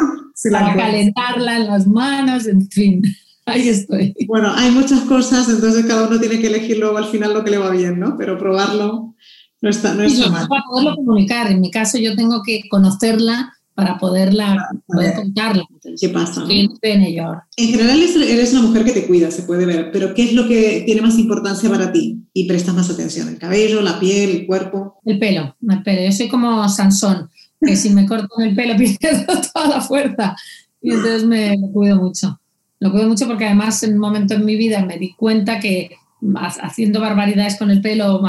para 0.49 0.75
calentarla 0.77 1.57
en 1.57 1.67
las 1.67 1.85
manos, 1.87 2.47
en 2.47 2.69
fin. 2.69 3.01
Ahí 3.47 3.69
estoy. 3.69 4.13
Bueno, 4.27 4.51
hay 4.53 4.71
muchas 4.71 5.01
cosas, 5.01 5.47
entonces 5.47 5.85
cada 5.85 6.07
uno 6.07 6.19
tiene 6.19 6.39
que 6.39 6.47
elegir 6.47 6.77
luego 6.77 6.97
al 6.97 7.05
final 7.05 7.33
lo 7.33 7.45
que 7.45 7.51
le 7.51 7.57
va 7.57 7.69
bien, 7.69 7.97
¿no? 7.97 8.15
Pero 8.17 8.37
probarlo 8.37 9.15
no 9.61 9.69
está, 9.69 9.93
no 9.93 10.03
está 10.03 10.29
mal. 10.29 10.47
Para 10.49 10.63
poderlo 10.69 10.95
comunicar, 10.97 11.49
en 11.49 11.61
mi 11.61 11.71
caso 11.71 11.97
yo 11.97 12.13
tengo 12.15 12.43
que 12.45 12.63
conocerla 12.69 13.53
para 13.73 13.97
poderla, 13.99 14.67
poder 14.85 15.13
contarla. 15.15 15.63
¿Qué 16.01 16.09
pasa? 16.09 16.43
En 16.49 17.01
ello. 17.03 17.41
En 17.55 17.67
general 17.67 18.01
eres 18.01 18.51
una 18.51 18.63
mujer 18.63 18.83
que 18.83 18.91
te 18.91 19.07
cuida, 19.07 19.31
se 19.31 19.43
puede 19.43 19.65
ver, 19.65 19.91
pero 19.93 20.13
¿qué 20.13 20.23
es 20.23 20.33
lo 20.33 20.47
que 20.47 20.83
tiene 20.85 21.01
más 21.01 21.17
importancia 21.17 21.69
para 21.69 21.91
ti 21.91 22.17
y 22.33 22.47
prestas 22.47 22.75
más 22.75 22.89
atención? 22.89 23.29
¿El 23.29 23.37
cabello, 23.37 23.81
la 23.81 23.97
piel, 23.97 24.31
el 24.31 24.45
cuerpo? 24.45 24.99
El 25.05 25.19
pelo, 25.19 25.55
el 25.69 25.83
pelo. 25.83 26.01
Yo 26.01 26.11
soy 26.11 26.27
como 26.27 26.67
Sansón, 26.67 27.29
que 27.61 27.77
si 27.77 27.91
me 27.91 28.05
corto 28.05 28.39
el 28.39 28.55
pelo 28.55 28.75
pierdo 28.99 29.41
toda 29.53 29.67
la 29.67 29.81
fuerza 29.81 30.35
y 30.81 30.91
entonces 30.91 31.25
me 31.25 31.55
lo 31.57 31.71
cuido 31.71 31.95
mucho. 31.95 32.39
Lo 32.79 32.91
cuido 32.91 33.07
mucho 33.07 33.27
porque 33.27 33.45
además 33.45 33.81
en 33.83 33.93
un 33.93 33.99
momento 33.99 34.35
en 34.35 34.45
mi 34.45 34.55
vida 34.55 34.85
me 34.85 34.97
di 34.97 35.13
cuenta 35.13 35.59
que 35.59 35.91
haciendo 36.35 37.01
barbaridades 37.01 37.57
con 37.57 37.71
el 37.71 37.81
pelo, 37.81 38.21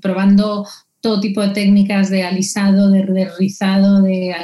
probando 0.00 0.66
todo 1.00 1.20
tipo 1.20 1.42
de 1.42 1.48
técnicas 1.48 2.10
de 2.10 2.22
alisado, 2.22 2.90
de, 2.90 3.28
rizado, 3.38 4.02
de 4.02 4.34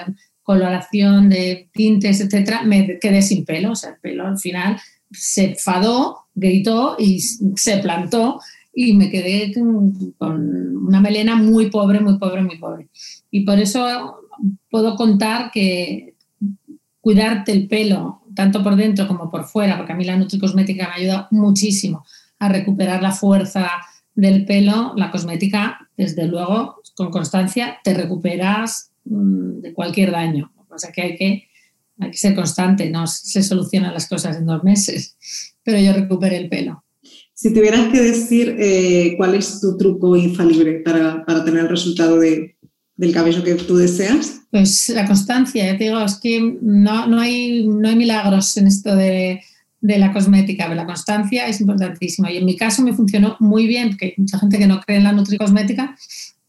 coloración, 0.43 1.29
de 1.29 1.71
tintes, 1.73 2.21
etcétera, 2.21 2.63
me 2.63 2.99
quedé 2.99 3.23
sin 3.23 3.45
pelo. 3.45 3.73
O 3.73 3.77
sea, 3.77 3.91
el 3.91 4.01
pelo 4.01 4.27
al 4.27 4.39
final 4.39 4.79
se 5.11 5.53
enfadó, 5.53 6.27
gritó 6.35 6.97
y 6.99 7.21
se 7.21 7.79
plantó 7.79 8.41
y 8.75 8.93
me 8.93 9.11
quedé 9.11 9.53
con 10.19 10.77
una 10.87 11.01
melena 11.01 11.35
muy 11.37 11.71
pobre, 11.71 12.01
muy 12.01 12.19
pobre, 12.19 12.43
muy 12.43 12.59
pobre. 12.59 12.89
Y 13.31 13.45
por 13.45 13.59
eso 13.59 14.21
puedo 14.71 14.97
contar 14.97 15.51
que 15.51 16.15
cuidarte 17.01 17.53
el 17.53 17.69
pelo, 17.69 18.20
tanto 18.41 18.63
por 18.63 18.77
dentro 18.77 19.07
como 19.07 19.31
por 19.31 19.45
fuera, 19.45 19.77
porque 19.77 19.93
a 19.93 19.97
mí 19.97 20.05
la 20.05 20.17
nutricosmética 20.17 20.89
me 20.89 21.03
ayuda 21.03 21.29
muchísimo 21.31 22.05
a 22.39 22.49
recuperar 22.49 23.03
la 23.03 23.13
fuerza 23.13 23.71
del 24.15 24.45
pelo, 24.45 24.93
la 24.97 25.11
cosmética, 25.11 25.89
desde 25.97 26.27
luego, 26.27 26.81
con 26.97 27.11
constancia, 27.11 27.79
te 27.85 27.95
recuperas 27.95 28.91
Mm, 29.05 29.61
de 29.61 29.73
cualquier 29.73 30.11
daño. 30.13 30.53
Pasa 30.69 30.89
es 30.89 30.95
que 30.95 31.03
hay 31.03 31.17
que, 31.17 31.49
hay 31.99 32.11
que 32.11 32.17
ser 32.17 32.35
constante, 32.35 32.91
no 32.91 33.07
se 33.07 33.43
solucionan 33.43 33.93
las 33.93 34.09
cosas 34.09 34.37
en 34.37 34.47
dos 34.47 34.63
meses, 34.63 35.17
pero 35.65 35.79
yo 35.79 35.93
recuperé 35.93 36.37
el 36.37 36.49
pelo. 36.49 36.85
Si 37.35 37.53
tuvieras 37.53 37.89
que 37.91 38.01
decir 38.01 38.57
eh, 38.59 39.15
cuál 39.17 39.35
es 39.35 39.61
tu 39.61 39.77
truco 39.77 40.15
infalible 40.17 40.81
para, 40.85 41.25
para 41.25 41.45
tener 41.45 41.63
el 41.63 41.69
resultado 41.69 42.19
de, 42.19 42.57
del 43.01 43.15
cabello 43.15 43.43
que 43.43 43.55
tú 43.55 43.77
deseas. 43.77 44.43
Pues 44.51 44.91
la 44.91 45.07
constancia, 45.07 45.65
ya 45.65 45.79
te 45.79 45.85
digo, 45.85 46.01
es 46.03 46.17
que 46.17 46.59
no, 46.61 47.07
no, 47.07 47.19
hay, 47.19 47.67
no 47.67 47.89
hay 47.89 47.97
milagros 47.97 48.55
en 48.59 48.67
esto 48.67 48.95
de, 48.95 49.41
de 49.81 49.99
la 49.99 50.13
cosmética, 50.13 50.65
pero 50.65 50.75
la 50.75 50.85
constancia 50.85 51.47
es 51.47 51.63
importantísima. 51.63 52.31
Y 52.31 52.37
en 52.37 52.45
mi 52.45 52.57
caso 52.57 52.83
me 52.83 52.93
funcionó 52.93 53.39
muy 53.41 53.67
bien, 53.67 53.89
porque 53.89 54.07
hay 54.07 54.15
mucha 54.19 54.39
gente 54.39 54.59
que 54.59 54.67
no 54.67 54.83
cree 54.83 54.99
en 54.99 55.05
la 55.05 55.13
nutricosmética, 55.13 55.97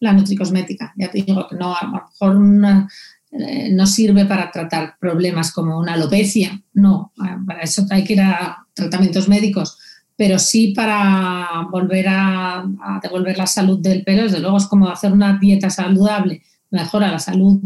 la 0.02 0.12
nutricosmética. 0.12 0.94
Ya 0.98 1.10
te 1.10 1.24
digo 1.24 1.48
que 1.50 1.56
no, 1.56 1.74
a 1.74 1.86
lo 1.86 1.92
mejor 1.94 2.90
eh, 3.32 3.70
no 3.72 3.88
sirve 3.88 4.26
para 4.26 4.52
tratar 4.52 4.98
problemas 5.00 5.54
como 5.54 5.80
una 5.80 5.94
alopecia, 5.94 6.62
no, 6.74 7.14
para 7.48 7.62
eso 7.62 7.88
hay 7.92 8.04
que 8.04 8.14
ir 8.14 8.22
a 8.22 8.68
tratamientos 8.74 9.30
médicos, 9.30 9.78
pero 10.22 10.38
sí 10.38 10.72
para 10.76 11.68
volver 11.72 12.06
a, 12.08 12.64
devolver 13.02 13.36
la 13.40 13.48
salud 13.48 13.80
del 13.80 14.04
pelo, 14.04 14.22
desde 14.22 14.40
luego 14.40 14.58
es 14.58 14.68
como 14.68 14.88
hacer 14.88 15.12
una 15.12 15.40
dieta 15.40 15.72
saludable, 15.72 16.44
mejora 16.70 17.12
la 17.12 17.18
salud, 17.18 17.60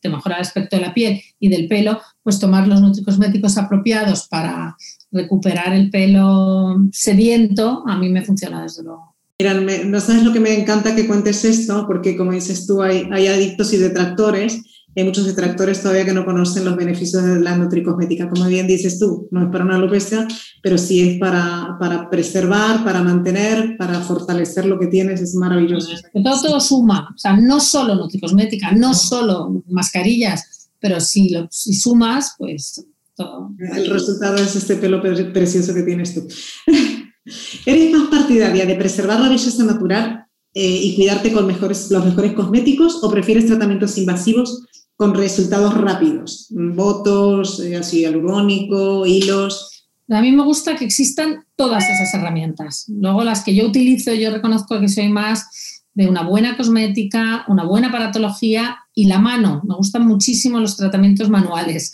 te 0.00 0.08
mejora 0.08 0.36
el 0.36 0.40
aspecto 0.40 0.76
de 0.76 0.82
la 0.82 0.94
piel 0.94 1.20
y 1.38 1.50
del 1.50 1.68
pelo, 1.68 2.00
pues 2.22 2.38
tomar 2.38 2.66
los 2.66 2.80
nutricosméticos 2.80 3.58
apropiados 3.58 4.28
para 4.28 4.78
recuperar 5.12 5.74
el 5.74 5.90
pelo 5.90 6.88
sediento, 6.90 7.84
a 7.86 7.98
mí 7.98 8.08
me 8.08 8.22
funciona 8.22 8.62
desde 8.62 8.82
luego. 8.82 9.14
Mira, 9.38 9.52
no 9.84 10.00
sabes 10.00 10.22
lo 10.24 10.32
que 10.32 10.40
me 10.40 10.58
encanta 10.58 10.96
que 10.96 11.06
cuentes 11.06 11.44
esto, 11.44 11.84
porque 11.86 12.16
como 12.16 12.32
dices 12.32 12.66
tú, 12.66 12.80
hay, 12.80 13.10
hay 13.12 13.26
adictos 13.26 13.74
y 13.74 13.76
detractores. 13.76 14.62
Hay 14.96 15.04
muchos 15.04 15.24
detractores 15.24 15.82
todavía 15.82 16.04
que 16.04 16.12
no 16.12 16.24
conocen 16.24 16.64
los 16.64 16.76
beneficios 16.76 17.24
de 17.24 17.40
la 17.40 17.56
nutricosmética. 17.56 18.28
Como 18.28 18.46
bien 18.46 18.66
dices 18.66 18.98
tú, 18.98 19.28
no 19.30 19.44
es 19.44 19.50
para 19.50 19.64
una 19.64 19.76
alopecia, 19.76 20.26
pero 20.62 20.78
sí 20.78 21.08
es 21.08 21.18
para, 21.18 21.76
para 21.78 22.10
preservar, 22.10 22.82
para 22.84 23.02
mantener, 23.02 23.76
para 23.78 24.00
fortalecer 24.00 24.66
lo 24.66 24.80
que 24.80 24.88
tienes. 24.88 25.20
Es 25.20 25.34
maravilloso. 25.36 25.90
Todo, 26.12 26.42
todo 26.42 26.60
suma. 26.60 27.08
O 27.14 27.18
sea, 27.18 27.36
no 27.36 27.60
solo 27.60 27.94
nutricosmética, 27.94 28.72
no 28.72 28.92
solo 28.92 29.62
mascarillas, 29.68 30.70
pero 30.80 30.98
si, 31.00 31.28
lo, 31.28 31.46
si 31.50 31.72
sumas, 31.74 32.34
pues 32.36 32.84
todo. 33.14 33.50
El 33.58 33.88
resultado 33.88 34.36
es 34.36 34.56
este 34.56 34.76
pelo 34.76 35.00
precioso 35.00 35.72
que 35.72 35.82
tienes 35.82 36.14
tú. 36.14 36.26
¿Eres 37.66 37.92
más 37.92 38.08
partidaria 38.08 38.66
de 38.66 38.74
preservar 38.74 39.20
la 39.20 39.28
belleza 39.28 39.62
natural 39.62 40.26
eh, 40.52 40.80
y 40.82 40.96
cuidarte 40.96 41.32
con 41.32 41.46
mejores, 41.46 41.90
los 41.90 42.04
mejores 42.04 42.32
cosméticos 42.32 43.04
o 43.04 43.10
prefieres 43.10 43.46
tratamientos 43.46 43.96
invasivos 43.98 44.66
con 45.00 45.14
resultados 45.14 45.72
rápidos? 45.80 46.48
Botos, 46.50 47.58
eh, 47.60 47.74
ácido 47.74 48.10
hialurónico, 48.10 49.06
hilos. 49.06 49.86
A 50.10 50.20
mí 50.20 50.30
me 50.30 50.44
gusta 50.44 50.76
que 50.76 50.84
existan 50.84 51.46
todas 51.56 51.88
esas 51.88 52.12
herramientas. 52.12 52.84
Luego 52.88 53.24
las 53.24 53.42
que 53.42 53.54
yo 53.54 53.66
utilizo, 53.66 54.12
yo 54.12 54.30
reconozco 54.30 54.78
que 54.78 54.88
soy 54.88 55.08
más 55.08 55.82
de 55.94 56.06
una 56.06 56.22
buena 56.22 56.54
cosmética, 56.54 57.46
una 57.48 57.64
buena 57.64 57.88
aparatología 57.88 58.76
y 58.94 59.06
la 59.06 59.18
mano. 59.18 59.62
Me 59.66 59.74
gustan 59.74 60.06
muchísimo 60.06 60.60
los 60.60 60.76
tratamientos 60.76 61.30
manuales, 61.30 61.92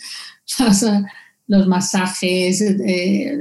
los, 1.47 1.65
masajes, 1.65 2.59
eh, 2.59 3.37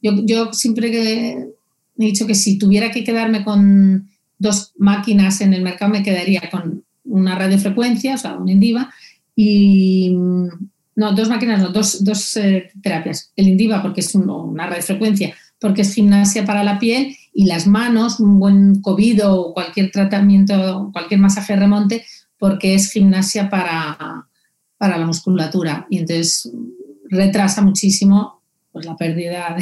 yo, 0.00 0.52
siempre 0.52 0.90
he 0.90 1.48
dicho 1.96 2.28
que 2.28 2.36
si 2.36 2.56
tuviera 2.56 2.92
que 2.92 3.02
quedarme 3.02 3.42
con 3.42 4.08
dos 4.38 4.74
máquinas 4.76 5.40
en 5.40 5.54
el 5.54 5.62
mercado, 5.62 5.90
me 5.90 6.04
quedaría 6.04 6.42
con 6.52 6.81
una 7.12 7.38
radiofrecuencia, 7.38 8.14
o 8.14 8.18
sea, 8.18 8.34
un 8.34 8.48
Indiva, 8.48 8.92
y 9.36 10.14
no, 10.94 11.12
dos 11.12 11.28
máquinas, 11.28 11.60
no, 11.60 11.68
dos, 11.68 12.02
dos 12.04 12.36
eh, 12.36 12.70
terapias. 12.82 13.32
El 13.36 13.48
Indiva 13.48 13.82
porque 13.82 14.00
es 14.00 14.14
una 14.14 14.66
radiofrecuencia, 14.66 15.34
porque 15.60 15.82
es 15.82 15.94
gimnasia 15.94 16.44
para 16.44 16.64
la 16.64 16.78
piel, 16.78 17.16
y 17.32 17.46
las 17.46 17.66
manos, 17.66 18.20
un 18.20 18.38
buen 18.38 18.80
COVID 18.82 19.26
o 19.26 19.54
cualquier 19.54 19.90
tratamiento, 19.90 20.90
cualquier 20.92 21.20
masaje 21.20 21.56
remonte, 21.56 22.04
porque 22.38 22.74
es 22.74 22.90
gimnasia 22.90 23.48
para, 23.48 24.26
para 24.76 24.98
la 24.98 25.06
musculatura. 25.06 25.86
Y 25.88 25.98
entonces 25.98 26.50
retrasa 27.08 27.62
muchísimo 27.62 28.42
pues 28.72 28.86
la 28.86 28.96
pérdida 28.96 29.56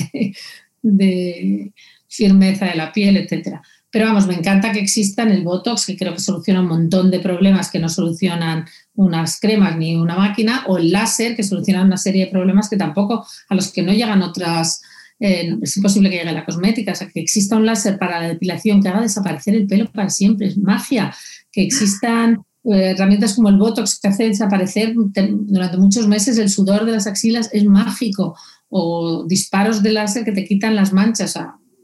de, 0.82 1.72
firmeza 2.08 2.66
de 2.66 2.74
la 2.76 2.92
piel, 2.92 3.16
etcétera. 3.16 3.62
Pero 3.90 4.06
vamos, 4.06 4.26
me 4.26 4.34
encanta 4.34 4.72
que 4.72 4.78
existan 4.78 5.30
el 5.30 5.42
Botox, 5.42 5.86
que 5.86 5.96
creo 5.96 6.14
que 6.14 6.20
soluciona 6.20 6.60
un 6.60 6.68
montón 6.68 7.10
de 7.10 7.18
problemas 7.18 7.70
que 7.70 7.80
no 7.80 7.88
solucionan 7.88 8.66
unas 8.94 9.40
cremas 9.40 9.76
ni 9.76 9.96
una 9.96 10.16
máquina, 10.16 10.64
o 10.68 10.78
el 10.78 10.92
láser, 10.92 11.34
que 11.34 11.42
soluciona 11.42 11.82
una 11.82 11.96
serie 11.96 12.26
de 12.26 12.30
problemas 12.30 12.68
que 12.68 12.76
tampoco, 12.76 13.26
a 13.48 13.54
los 13.54 13.72
que 13.72 13.82
no 13.82 13.92
llegan 13.92 14.22
otras, 14.22 14.80
eh, 15.18 15.56
es 15.60 15.76
imposible 15.76 16.08
que 16.08 16.18
llegue 16.18 16.32
la 16.32 16.44
cosmética, 16.44 16.92
o 16.92 16.94
sea, 16.94 17.08
que 17.08 17.20
exista 17.20 17.56
un 17.56 17.66
láser 17.66 17.98
para 17.98 18.20
la 18.20 18.28
depilación 18.28 18.82
que 18.82 18.88
haga 18.88 19.00
desaparecer 19.00 19.54
el 19.54 19.66
pelo 19.66 19.90
para 19.90 20.08
siempre, 20.08 20.46
es 20.46 20.56
magia, 20.56 21.12
que 21.50 21.62
existan 21.62 22.42
eh, 22.64 22.90
herramientas 22.90 23.34
como 23.34 23.48
el 23.48 23.56
Botox 23.56 23.98
que 24.00 24.08
hace 24.08 24.24
desaparecer 24.24 24.92
durante 24.94 25.76
muchos 25.78 26.06
meses 26.06 26.38
el 26.38 26.50
sudor 26.50 26.84
de 26.84 26.92
las 26.92 27.06
axilas 27.06 27.48
es 27.52 27.64
mágico 27.64 28.36
o 28.68 29.24
disparos 29.26 29.82
de 29.82 29.92
láser 29.92 30.24
que 30.24 30.32
te 30.32 30.44
quitan 30.44 30.76
las 30.76 30.92
manchas. 30.92 31.38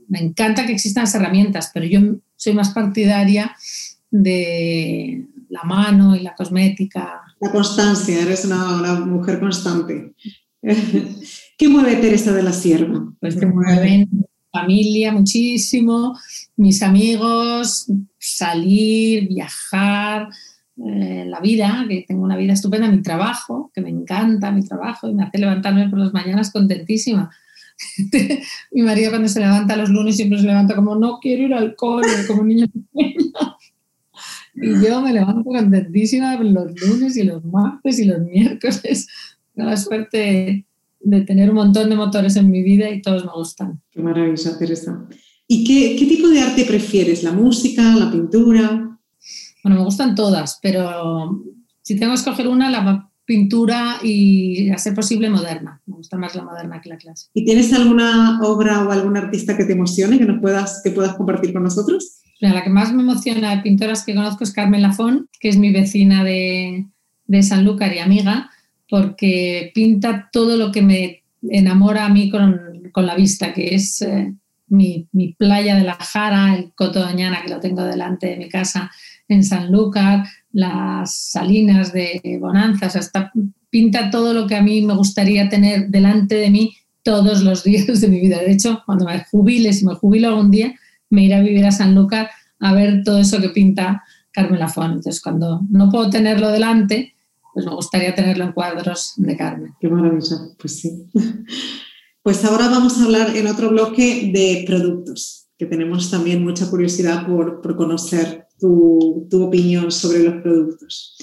Me 0.08 0.20
encanta 0.20 0.66
que 0.66 0.72
existan 0.72 1.04
las 1.04 1.14
herramientas, 1.14 1.70
pero 1.72 1.86
yo 1.86 2.00
soy 2.36 2.52
más 2.52 2.70
partidaria 2.70 3.56
de 4.10 5.26
la 5.48 5.62
mano 5.64 6.16
y 6.16 6.20
la 6.20 6.34
cosmética. 6.34 7.22
La 7.40 7.50
constancia, 7.50 8.20
eres 8.20 8.44
una, 8.44 9.00
mujer 9.00 9.40
constante. 9.40 10.14
¿Qué 10.62 11.68
mueve 11.68 11.96
Teresa 11.96 12.32
de 12.32 12.42
la 12.42 12.52
Sierva? 12.52 13.12
Pues 13.20 13.36
me 13.36 13.46
mueve 13.46 14.06
mi 14.10 14.24
familia 14.52 15.12
muchísimo, 15.12 16.18
mis 16.56 16.82
amigos, 16.82 17.90
salir, 18.18 19.28
viajar, 19.28 20.28
eh, 20.78 21.24
la 21.26 21.40
vida, 21.40 21.84
que 21.88 22.04
tengo 22.06 22.22
una 22.22 22.36
vida 22.36 22.52
estupenda, 22.52 22.88
mi 22.88 23.00
trabajo, 23.00 23.70
que 23.74 23.80
me 23.80 23.90
encanta 23.90 24.50
mi 24.50 24.62
trabajo 24.62 25.08
y 25.08 25.14
me 25.14 25.24
hace 25.24 25.38
levantarme 25.38 25.88
por 25.88 25.98
las 25.98 26.12
mañanas 26.12 26.52
contentísima. 26.52 27.30
mi 28.72 28.82
marido 28.82 29.10
cuando 29.10 29.28
se 29.28 29.40
levanta 29.40 29.76
los 29.76 29.90
lunes 29.90 30.16
siempre 30.16 30.38
se 30.38 30.46
levanta 30.46 30.74
como 30.74 30.96
no 30.96 31.18
quiero 31.20 31.44
ir 31.44 31.54
al 31.54 31.76
cole, 31.76 32.08
como 32.26 32.44
niño 32.44 32.66
pequeño. 32.66 33.32
Y 34.54 34.82
yo 34.82 35.02
me 35.02 35.12
levanto 35.12 35.44
contentísima 35.44 36.36
los 36.36 36.80
lunes 36.80 37.16
y 37.16 37.24
los 37.24 37.44
martes 37.44 37.98
y 37.98 38.06
los 38.06 38.20
miércoles. 38.20 39.06
Tengo 39.54 39.68
la 39.68 39.76
suerte 39.76 40.66
de 41.00 41.20
tener 41.22 41.50
un 41.50 41.56
montón 41.56 41.90
de 41.90 41.96
motores 41.96 42.36
en 42.36 42.50
mi 42.50 42.62
vida 42.62 42.88
y 42.90 43.02
todos 43.02 43.24
me 43.24 43.32
gustan. 43.32 43.80
Qué 43.90 44.00
maravilla, 44.00 44.58
Teresa. 44.58 45.06
¿Y 45.46 45.64
qué, 45.64 45.96
qué 45.96 46.06
tipo 46.06 46.28
de 46.28 46.40
arte 46.40 46.64
prefieres? 46.64 47.22
¿La 47.22 47.32
música, 47.32 47.82
la 47.94 48.10
pintura? 48.10 48.98
Bueno, 49.62 49.78
me 49.78 49.84
gustan 49.84 50.14
todas, 50.14 50.58
pero 50.62 51.44
si 51.82 51.96
tengo 51.96 52.12
que 52.12 52.18
escoger 52.18 52.48
una, 52.48 52.70
la 52.70 53.05
pintura 53.26 53.98
y, 54.02 54.70
a 54.70 54.78
ser 54.78 54.94
posible, 54.94 55.28
moderna. 55.28 55.82
Me 55.84 55.96
gusta 55.96 56.16
más 56.16 56.34
la 56.34 56.44
moderna 56.44 56.80
que 56.80 56.88
la 56.88 56.96
clásica. 56.96 57.30
¿Y 57.34 57.44
tienes 57.44 57.72
alguna 57.72 58.40
obra 58.42 58.84
o 58.84 58.92
algún 58.92 59.16
artista 59.16 59.56
que 59.56 59.64
te 59.64 59.72
emocione, 59.72 60.18
que, 60.18 60.24
nos 60.24 60.40
puedas, 60.40 60.80
que 60.82 60.92
puedas 60.92 61.16
compartir 61.16 61.52
con 61.52 61.64
nosotros? 61.64 62.22
La 62.38 62.62
que 62.62 62.70
más 62.70 62.92
me 62.92 63.02
emociona 63.02 63.56
de 63.56 63.62
pintoras 63.62 64.04
que 64.04 64.14
conozco 64.14 64.44
es 64.44 64.52
Carmen 64.52 64.82
Lafón, 64.82 65.28
que 65.40 65.48
es 65.48 65.56
mi 65.56 65.72
vecina 65.72 66.22
de, 66.22 66.86
de 67.26 67.42
Sanlúcar 67.42 67.92
y 67.94 67.98
amiga, 67.98 68.50
porque 68.88 69.72
pinta 69.74 70.28
todo 70.32 70.56
lo 70.56 70.70
que 70.70 70.82
me 70.82 71.22
enamora 71.42 72.06
a 72.06 72.08
mí 72.08 72.30
con, 72.30 72.90
con 72.92 73.06
la 73.06 73.16
vista, 73.16 73.52
que 73.52 73.74
es 73.74 74.02
eh, 74.02 74.34
mi, 74.68 75.08
mi, 75.12 75.32
playa 75.32 75.76
de 75.76 75.84
la 75.84 75.94
Jara, 75.94 76.54
el 76.54 76.72
Coto 76.74 77.00
Doñana, 77.00 77.42
que 77.42 77.50
lo 77.50 77.60
tengo 77.60 77.82
delante 77.84 78.28
de 78.28 78.36
mi 78.36 78.48
casa, 78.48 78.90
en 79.28 79.42
Sanlúcar, 79.42 80.24
las 80.56 81.14
salinas 81.32 81.92
de 81.92 82.38
Bonanzas, 82.40 82.96
hasta 82.96 83.30
pinta 83.68 84.10
todo 84.10 84.32
lo 84.32 84.46
que 84.46 84.56
a 84.56 84.62
mí 84.62 84.80
me 84.80 84.94
gustaría 84.94 85.50
tener 85.50 85.88
delante 85.88 86.36
de 86.36 86.48
mí 86.48 86.74
todos 87.02 87.42
los 87.42 87.62
días 87.62 88.00
de 88.00 88.08
mi 88.08 88.20
vida. 88.20 88.38
De 88.38 88.52
hecho, 88.52 88.82
cuando 88.86 89.04
me 89.04 89.22
jubile, 89.30 89.74
si 89.74 89.84
me 89.84 89.94
jubilo 89.94 90.28
algún 90.28 90.50
día, 90.50 90.74
me 91.10 91.24
iré 91.24 91.34
a 91.34 91.42
vivir 91.42 91.66
a 91.66 91.72
Sanlúcar 91.72 92.30
a 92.58 92.72
ver 92.72 93.04
todo 93.04 93.18
eso 93.18 93.38
que 93.38 93.50
pinta 93.50 94.02
Carmen 94.32 94.58
Lafón. 94.58 94.92
Entonces, 94.92 95.20
cuando 95.20 95.60
no 95.68 95.90
puedo 95.90 96.08
tenerlo 96.08 96.48
delante, 96.48 97.14
pues 97.52 97.66
me 97.66 97.74
gustaría 97.74 98.14
tenerlo 98.14 98.44
en 98.44 98.52
cuadros 98.52 99.12
de 99.18 99.36
Carmen. 99.36 99.74
Qué 99.78 99.90
maravilla, 99.90 100.36
pues 100.58 100.80
sí. 100.80 101.04
Pues 102.22 102.44
ahora 102.46 102.68
vamos 102.68 102.98
a 102.98 103.04
hablar 103.04 103.36
en 103.36 103.46
otro 103.46 103.68
bloque 103.68 104.30
de 104.32 104.64
productos, 104.66 105.48
que 105.58 105.66
tenemos 105.66 106.10
también 106.10 106.42
mucha 106.42 106.68
curiosidad 106.70 107.26
por, 107.26 107.60
por 107.60 107.76
conocer 107.76 108.45
tu, 108.58 109.28
opinión 109.32 109.90
sobre 109.90 110.20
los 110.20 110.42
productos. 110.42 111.16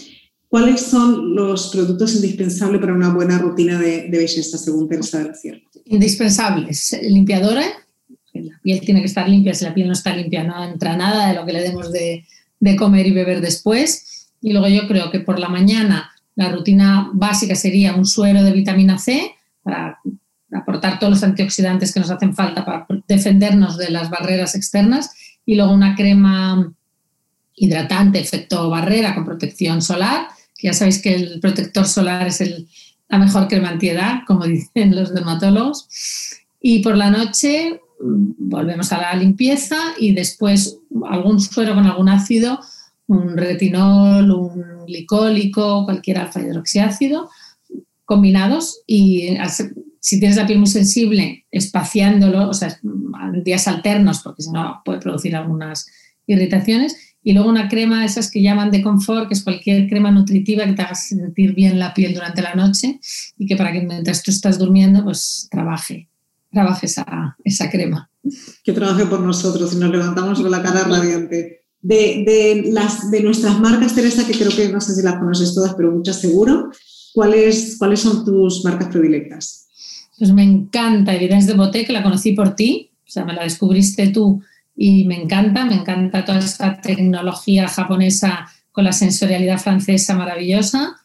¿Cuáles 0.48 0.82
son 0.82 1.36
los 1.36 1.70
productos 1.70 2.16
indispensables 2.16 2.80
para 2.80 2.94
una 2.94 3.14
buena 3.14 3.40
rutina 3.40 3.80
de, 3.80 4.08
belleza 4.12 4.58
según 4.58 4.88
Teresa 4.88 5.20
de 5.20 5.26
la 5.26 5.34
Sierra? 5.34 5.62
Indispensables. 5.86 7.00
Limpiadora. 7.02 7.64
La 8.34 8.60
piel 8.62 8.82
tiene 8.82 9.00
que 9.00 9.08
estar 9.08 9.28
limpia. 9.28 9.54
Si 9.54 9.66
la 9.66 9.74
piel 9.74 9.88
no 9.88 9.94
está 9.94 10.16
limpia, 10.16 10.44
no 10.44 10.64
entra 10.64 10.96
nada 10.96 11.28
de 11.28 11.36
lo 11.36 11.46
que 11.46 11.54
le 11.54 11.62
demos 11.62 11.92
de, 11.92 12.26
de 12.60 12.76
comer 12.76 13.08
y 13.08 13.12
beber 13.12 13.42
después. 13.42 14.30
Y 14.42 14.54
luego 14.54 14.68
yo 14.68 14.88
creo 14.88 15.10
que 15.10 15.20
por 15.20 15.40
la 15.40 15.50
mañana 15.50 16.12
la 16.36 16.52
rutina 16.52 17.10
básica 17.14 17.56
sería 17.56 17.96
un 17.96 18.06
suero 18.06 18.44
de 18.44 18.52
vitamina 18.52 18.98
C 18.98 19.32
para 19.64 20.00
aportar 20.52 21.00
todos 21.00 21.14
los 21.14 21.24
antioxidantes 21.24 21.94
que 21.94 22.00
nos 22.00 22.12
hacen 22.12 22.36
falta 22.36 22.66
para 22.66 22.86
defendernos 23.08 23.78
de 23.78 23.90
las 23.90 24.10
barreras 24.10 24.56
externas 24.56 25.12
y 25.46 25.56
luego 25.56 25.74
una 25.74 25.96
crema 25.96 26.74
hidratante, 27.56 28.20
efecto 28.20 28.70
barrera 28.70 29.16
con 29.16 29.26
protección 29.26 29.82
solar, 29.82 30.28
ya 30.62 30.74
sabéis 30.74 31.02
que 31.02 31.14
el 31.14 31.40
protector 31.42 31.86
solar 31.86 32.28
es 32.28 32.42
la 33.10 33.18
mejor 33.18 33.48
crema 33.48 33.70
antiedad, 33.70 34.22
como 34.26 34.46
dicen 34.48 34.96
los 34.96 35.14
dermatólogos. 35.14 35.88
Y 36.62 36.80
por 36.80 36.96
la 36.96 37.10
noche 37.10 37.82
mm, 38.00 38.50
volvemos 38.50 38.92
a 38.94 39.02
la 39.02 39.16
limpieza 39.16 39.78
y 40.00 40.14
después 40.14 40.80
algún 41.10 41.40
suero 41.40 41.76
con 41.76 41.86
algún 41.86 42.10
ácido, 42.10 42.60
un 43.08 43.36
retinol, 43.38 44.32
un 44.32 44.86
glicólico, 44.88 45.84
cualquier 45.84 46.20
alfa 46.20 46.42
hidroxiácido, 46.42 47.30
combinados 48.06 48.82
y 48.88 49.38
si 50.00 50.20
tienes 50.20 50.38
la 50.38 50.46
piel 50.46 50.60
muy 50.60 50.68
sensible, 50.68 51.46
espaciándolo, 51.50 52.50
o 52.50 52.54
sea, 52.54 52.78
días 53.44 53.68
alternos, 53.68 54.22
porque 54.22 54.44
si 54.44 54.52
no 54.52 54.82
puede 54.84 55.00
producir 55.00 55.36
algunas 55.36 55.88
irritaciones, 56.28 57.13
y 57.24 57.34
luego 57.34 57.50
una 57.50 57.70
crema, 57.70 58.04
esas 58.04 58.30
que 58.30 58.42
llaman 58.42 58.70
de 58.70 58.82
confort, 58.82 59.30
que 59.30 59.34
es 59.34 59.44
cualquier 59.44 59.88
crema 59.88 60.12
nutritiva 60.12 60.66
que 60.66 60.74
te 60.74 60.82
haga 60.82 60.96
sentir 60.96 61.56
bien 61.56 61.80
la 61.80 61.94
piel 61.94 62.14
durante 62.14 62.42
la 62.42 62.54
noche 62.54 63.00
y 63.38 63.46
que 63.46 63.56
para 63.56 63.72
que 63.72 63.82
mientras 63.82 64.24
tú 64.24 64.32
estás 64.32 64.60
durmiendo, 64.60 65.04
pues 65.04 65.48
trabaje, 65.50 66.10
trabaje 66.52 66.88
esa, 66.88 67.38
esa 67.44 67.70
crema. 67.70 68.10
Que 68.64 68.74
trabaje 68.74 69.06
por 69.06 69.22
nosotros 69.22 69.74
y 69.74 69.78
nos 69.78 69.90
levantamos 69.90 70.42
con 70.42 70.52
la 70.52 70.62
cara 70.62 70.84
radiante. 70.84 71.62
De, 71.82 72.24
de, 72.26 72.72
las, 72.72 73.12
de 73.12 73.22
nuestras 73.22 73.60
marcas, 73.60 73.94
Teresa, 73.94 74.26
que 74.26 74.34
creo 74.34 74.56
que 74.56 74.70
no 74.70 74.80
sé 74.80 74.96
si 74.96 75.02
las 75.02 75.16
conoces 75.16 75.54
todas, 75.54 75.74
pero 75.76 75.92
muchas 75.92 76.20
seguro, 76.20 76.70
¿cuáles, 77.14 77.76
¿cuáles 77.78 78.00
son 78.00 78.24
tus 78.24 78.64
marcas 78.64 78.88
predilectas? 78.88 79.68
Pues 80.18 80.32
me 80.32 80.44
encanta 80.44 81.14
Evidence 81.14 81.48
de 81.48 81.58
Boté, 81.58 81.84
que 81.84 81.92
la 81.92 82.04
conocí 82.04 82.32
por 82.32 82.56
ti, 82.56 82.92
o 83.06 83.12
sea, 83.12 83.26
me 83.26 83.34
la 83.34 83.44
descubriste 83.44 84.08
tú 84.08 84.42
y 84.76 85.06
me 85.06 85.22
encanta, 85.22 85.66
me 85.66 85.76
encanta 85.76 86.26
toda 86.26 86.40
esta 86.40 86.82
tecnología 86.82 87.68
japonesa 87.68 88.48
con 88.72 88.84
la 88.84 88.92
sensorialidad 88.92 89.60
francesa 89.60 90.16
maravillosa. 90.16 90.98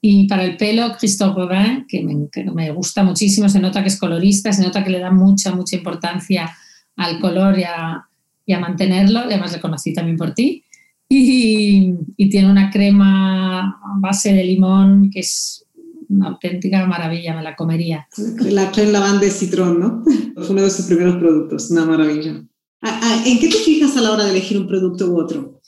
Y 0.00 0.26
para 0.26 0.44
el 0.44 0.56
pelo, 0.56 0.96
Christophe 0.98 1.34
Robin, 1.38 1.84
que 1.86 2.02
me, 2.02 2.70
gusta 2.70 3.04
muchísimo, 3.04 3.48
se 3.50 3.60
nota 3.60 3.82
que 3.82 3.88
es 3.88 3.98
colorista, 3.98 4.52
se 4.52 4.62
nota 4.62 4.82
que 4.82 4.90
le 4.90 4.98
da 4.98 5.10
mucha, 5.10 5.54
mucha 5.54 5.76
importancia 5.76 6.50
al 6.96 7.20
color 7.20 7.58
y 7.58 7.64
a, 7.64 8.06
y 8.46 8.54
a 8.54 8.60
mantenerlo, 8.60 9.20
además 9.20 9.52
le 9.52 9.60
conocí 9.60 9.92
también 9.92 10.16
por 10.16 10.32
ti. 10.32 10.64
Y, 11.06 11.92
y, 12.16 12.30
tiene 12.30 12.50
una 12.50 12.70
crema 12.70 13.80
base 13.98 14.32
de 14.32 14.44
limón 14.44 15.10
que 15.10 15.20
es 15.20 15.66
una 16.08 16.28
auténtica 16.28 16.86
maravilla, 16.86 17.34
me 17.34 17.42
la 17.42 17.56
comería. 17.56 18.06
La 18.38 18.70
crema 18.70 18.92
lavanda 18.92 19.20
de 19.20 19.30
citrón, 19.30 19.80
¿no? 19.80 20.04
Fue 20.36 20.50
uno 20.50 20.62
de 20.62 20.70
sus 20.70 20.86
primeros 20.86 21.16
productos, 21.16 21.70
una 21.70 21.84
maravilla. 21.84 22.42
¿En 22.82 23.38
qué 23.38 23.48
te 23.48 23.58
fijas 23.58 23.96
a 23.96 24.00
la 24.00 24.12
hora 24.12 24.24
de 24.24 24.30
elegir 24.30 24.58
un 24.58 24.66
producto 24.66 25.10
u 25.10 25.20
otro? 25.20 25.60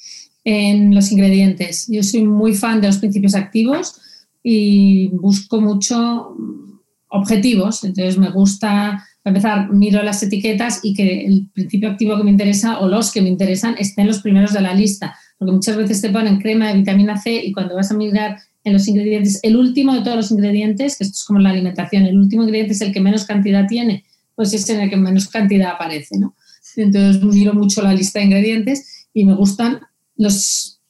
En 0.44 0.94
los 0.94 1.12
ingredientes. 1.12 1.86
Yo 1.88 2.02
soy 2.02 2.24
muy 2.24 2.54
fan 2.54 2.80
de 2.80 2.88
los 2.88 2.98
principios 2.98 3.34
activos 3.34 3.96
y 4.42 5.08
busco 5.08 5.60
mucho 5.60 6.34
objetivos. 7.08 7.84
Entonces 7.84 8.18
me 8.18 8.30
gusta, 8.30 9.04
para 9.22 9.36
empezar, 9.36 9.72
miro 9.72 10.02
las 10.02 10.22
etiquetas 10.22 10.80
y 10.82 10.94
que 10.94 11.26
el 11.26 11.48
principio 11.52 11.90
activo 11.90 12.16
que 12.16 12.24
me 12.24 12.30
interesa 12.30 12.80
o 12.80 12.88
los 12.88 13.12
que 13.12 13.20
me 13.20 13.28
interesan 13.28 13.76
estén 13.78 14.06
los 14.06 14.20
primeros 14.20 14.52
de 14.52 14.62
la 14.62 14.74
lista. 14.74 15.14
Porque 15.38 15.52
muchas 15.52 15.76
veces 15.76 16.00
te 16.00 16.10
ponen 16.10 16.40
crema 16.40 16.68
de 16.68 16.78
vitamina 16.78 17.20
C 17.20 17.44
y 17.44 17.52
cuando 17.52 17.74
vas 17.74 17.90
a 17.90 17.94
mirar 17.94 18.38
en 18.64 18.72
los 18.72 18.88
ingredientes, 18.88 19.40
el 19.42 19.56
último 19.56 19.92
de 19.92 20.02
todos 20.02 20.16
los 20.16 20.30
ingredientes, 20.30 20.96
que 20.96 21.04
esto 21.04 21.16
es 21.16 21.24
como 21.24 21.40
la 21.40 21.50
alimentación, 21.50 22.04
el 22.04 22.16
último 22.16 22.44
ingrediente 22.44 22.74
es 22.74 22.80
el 22.80 22.92
que 22.92 23.00
menos 23.00 23.24
cantidad 23.24 23.66
tiene, 23.66 24.04
pues 24.36 24.54
es 24.54 24.68
en 24.70 24.80
el 24.80 24.88
que 24.88 24.96
menos 24.96 25.28
cantidad 25.28 25.72
aparece, 25.72 26.16
¿no? 26.18 26.36
Entonces 26.76 27.22
miro 27.22 27.54
mucho 27.54 27.82
la 27.82 27.92
lista 27.92 28.18
de 28.18 28.26
ingredientes 28.26 29.06
y 29.12 29.24
me 29.24 29.34
gustan 29.34 29.80
los, 30.16 30.80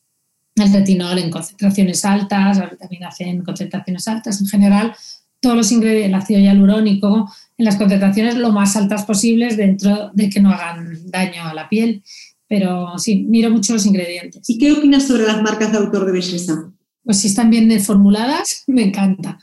el 0.56 0.72
retinol 0.72 1.18
en 1.18 1.30
concentraciones 1.30 2.04
altas, 2.04 2.58
la 2.58 2.66
vitamina 2.66 3.10
C 3.10 3.24
en 3.24 3.42
concentraciones 3.42 4.06
altas, 4.08 4.40
en 4.40 4.46
general 4.46 4.94
todos 5.42 5.56
los 5.56 5.72
ingredientes, 5.72 6.08
el 6.08 6.14
ácido 6.14 6.40
hialurónico 6.40 7.30
en 7.58 7.64
las 7.64 7.76
concentraciones 7.76 8.36
lo 8.36 8.52
más 8.52 8.76
altas 8.76 9.04
posibles 9.04 9.56
dentro 9.56 10.10
de 10.14 10.30
que 10.30 10.40
no 10.40 10.50
hagan 10.50 11.10
daño 11.10 11.42
a 11.44 11.52
la 11.52 11.68
piel. 11.68 12.02
Pero 12.48 12.96
sí, 12.98 13.24
miro 13.28 13.50
mucho 13.50 13.72
los 13.72 13.84
ingredientes. 13.84 14.48
¿Y 14.48 14.58
qué 14.58 14.72
opinas 14.72 15.06
sobre 15.06 15.24
las 15.24 15.42
marcas 15.42 15.72
de 15.72 15.78
autor 15.78 16.06
de 16.06 16.12
belleza? 16.12 16.70
Pues 17.02 17.18
si 17.18 17.26
están 17.26 17.50
bien 17.50 17.80
formuladas, 17.80 18.62
me 18.68 18.82
encanta. 18.84 19.38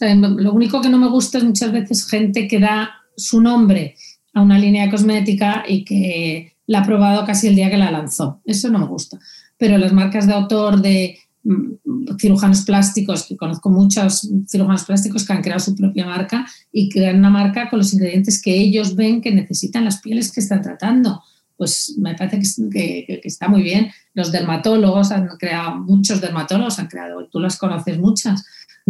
lo 0.00 0.52
único 0.52 0.82
que 0.82 0.90
no 0.90 0.98
me 0.98 1.08
gusta 1.08 1.38
es 1.38 1.44
muchas 1.44 1.72
veces 1.72 2.06
gente 2.06 2.46
que 2.46 2.60
da 2.60 2.90
su 3.16 3.40
nombre 3.40 3.96
a 4.34 4.42
una 4.42 4.58
línea 4.58 4.90
cosmética 4.90 5.64
y 5.66 5.84
que 5.84 6.56
la 6.66 6.80
ha 6.80 6.86
probado 6.86 7.24
casi 7.24 7.48
el 7.48 7.56
día 7.56 7.70
que 7.70 7.78
la 7.78 7.90
lanzó. 7.90 8.40
Eso 8.44 8.70
no 8.70 8.78
me 8.78 8.86
gusta. 8.86 9.18
Pero 9.56 9.78
las 9.78 9.92
marcas 9.92 10.26
de 10.26 10.34
autor 10.34 10.80
de, 10.80 11.18
mm, 11.42 12.16
cirujanos 12.20 12.62
plásticos, 12.62 13.24
que 13.26 13.36
conozco 13.36 13.70
muchos 13.70 14.28
cirujanos 14.46 14.84
plásticos 14.84 15.26
que 15.26 15.32
han 15.32 15.42
creado 15.42 15.60
su 15.60 15.74
propia 15.74 16.06
marca 16.06 16.46
y 16.70 16.88
crean 16.90 17.18
una 17.18 17.30
marca 17.30 17.70
con 17.70 17.78
los 17.78 17.92
ingredientes 17.92 18.40
que 18.40 18.54
ellos 18.54 18.94
ven 18.94 19.20
que 19.20 19.32
necesitan 19.32 19.84
las 19.84 20.00
pieles 20.00 20.30
que 20.30 20.40
están 20.40 20.62
tratando. 20.62 21.22
Pues 21.56 21.96
me 21.98 22.14
parece 22.14 22.40
que, 22.70 23.20
está 23.24 23.48
muy 23.48 23.62
bien. 23.62 23.90
Los 24.14 24.30
dermatólogos 24.30 25.10
han 25.10 25.26
creado, 25.38 25.76
muchos 25.76 26.20
dermatólogos 26.20 26.78
han 26.78 26.86
creado, 26.86 27.26
tú 27.26 27.40
las 27.40 27.56
conoces 27.56 27.98
muchas, 27.98 28.44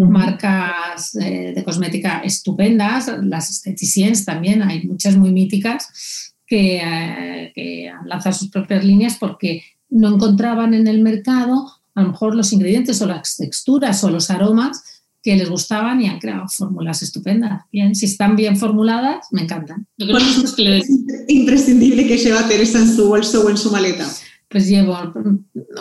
marcas 0.07 1.15
eh, 1.17 1.53
de 1.55 1.65
cosmética 1.65 2.21
estupendas, 2.21 3.11
las 3.23 3.51
esteticiens 3.51 4.25
también, 4.25 4.63
hay 4.63 4.87
muchas 4.87 5.17
muy 5.17 5.33
míticas 5.33 6.35
que, 6.47 6.81
eh, 6.83 7.53
que 7.55 7.89
han 7.89 8.09
lanzado 8.09 8.35
sus 8.35 8.51
propias 8.51 8.85
líneas 8.85 9.17
porque 9.19 9.63
no 9.91 10.15
encontraban 10.15 10.75
en 10.75 10.87
el 10.87 11.03
mercado 11.03 11.79
a 11.99 12.03
lo 12.03 12.09
mejor 12.11 12.37
los 12.37 12.53
ingredientes 12.53 13.03
o 13.03 13.07
las 13.07 13.37
texturas 13.37 14.05
o 14.05 14.11
los 14.11 14.31
aromas 14.31 15.03
que 15.21 15.35
les 15.35 15.51
gustaban 15.51 16.01
y 16.01 16.07
han 16.07 16.21
creado 16.21 16.47
fórmulas 16.47 17.03
estupendas. 17.03 17.65
Bien, 17.73 17.95
si 17.95 18.07
están 18.07 18.37
bien 18.37 18.57
formuladas, 18.57 19.27
me 19.33 19.43
encantan. 19.43 19.87
es 19.99 20.91
imprescindible 21.27 22.07
que 22.07 22.17
lleva 22.17 22.47
Teresa 22.47 22.79
en 22.79 22.95
su 22.95 23.09
bolso 23.09 23.45
o 23.45 23.51
en 23.51 23.57
su 23.57 23.73
maleta? 23.73 24.07
Pues 24.49 24.69
llevo 24.69 24.97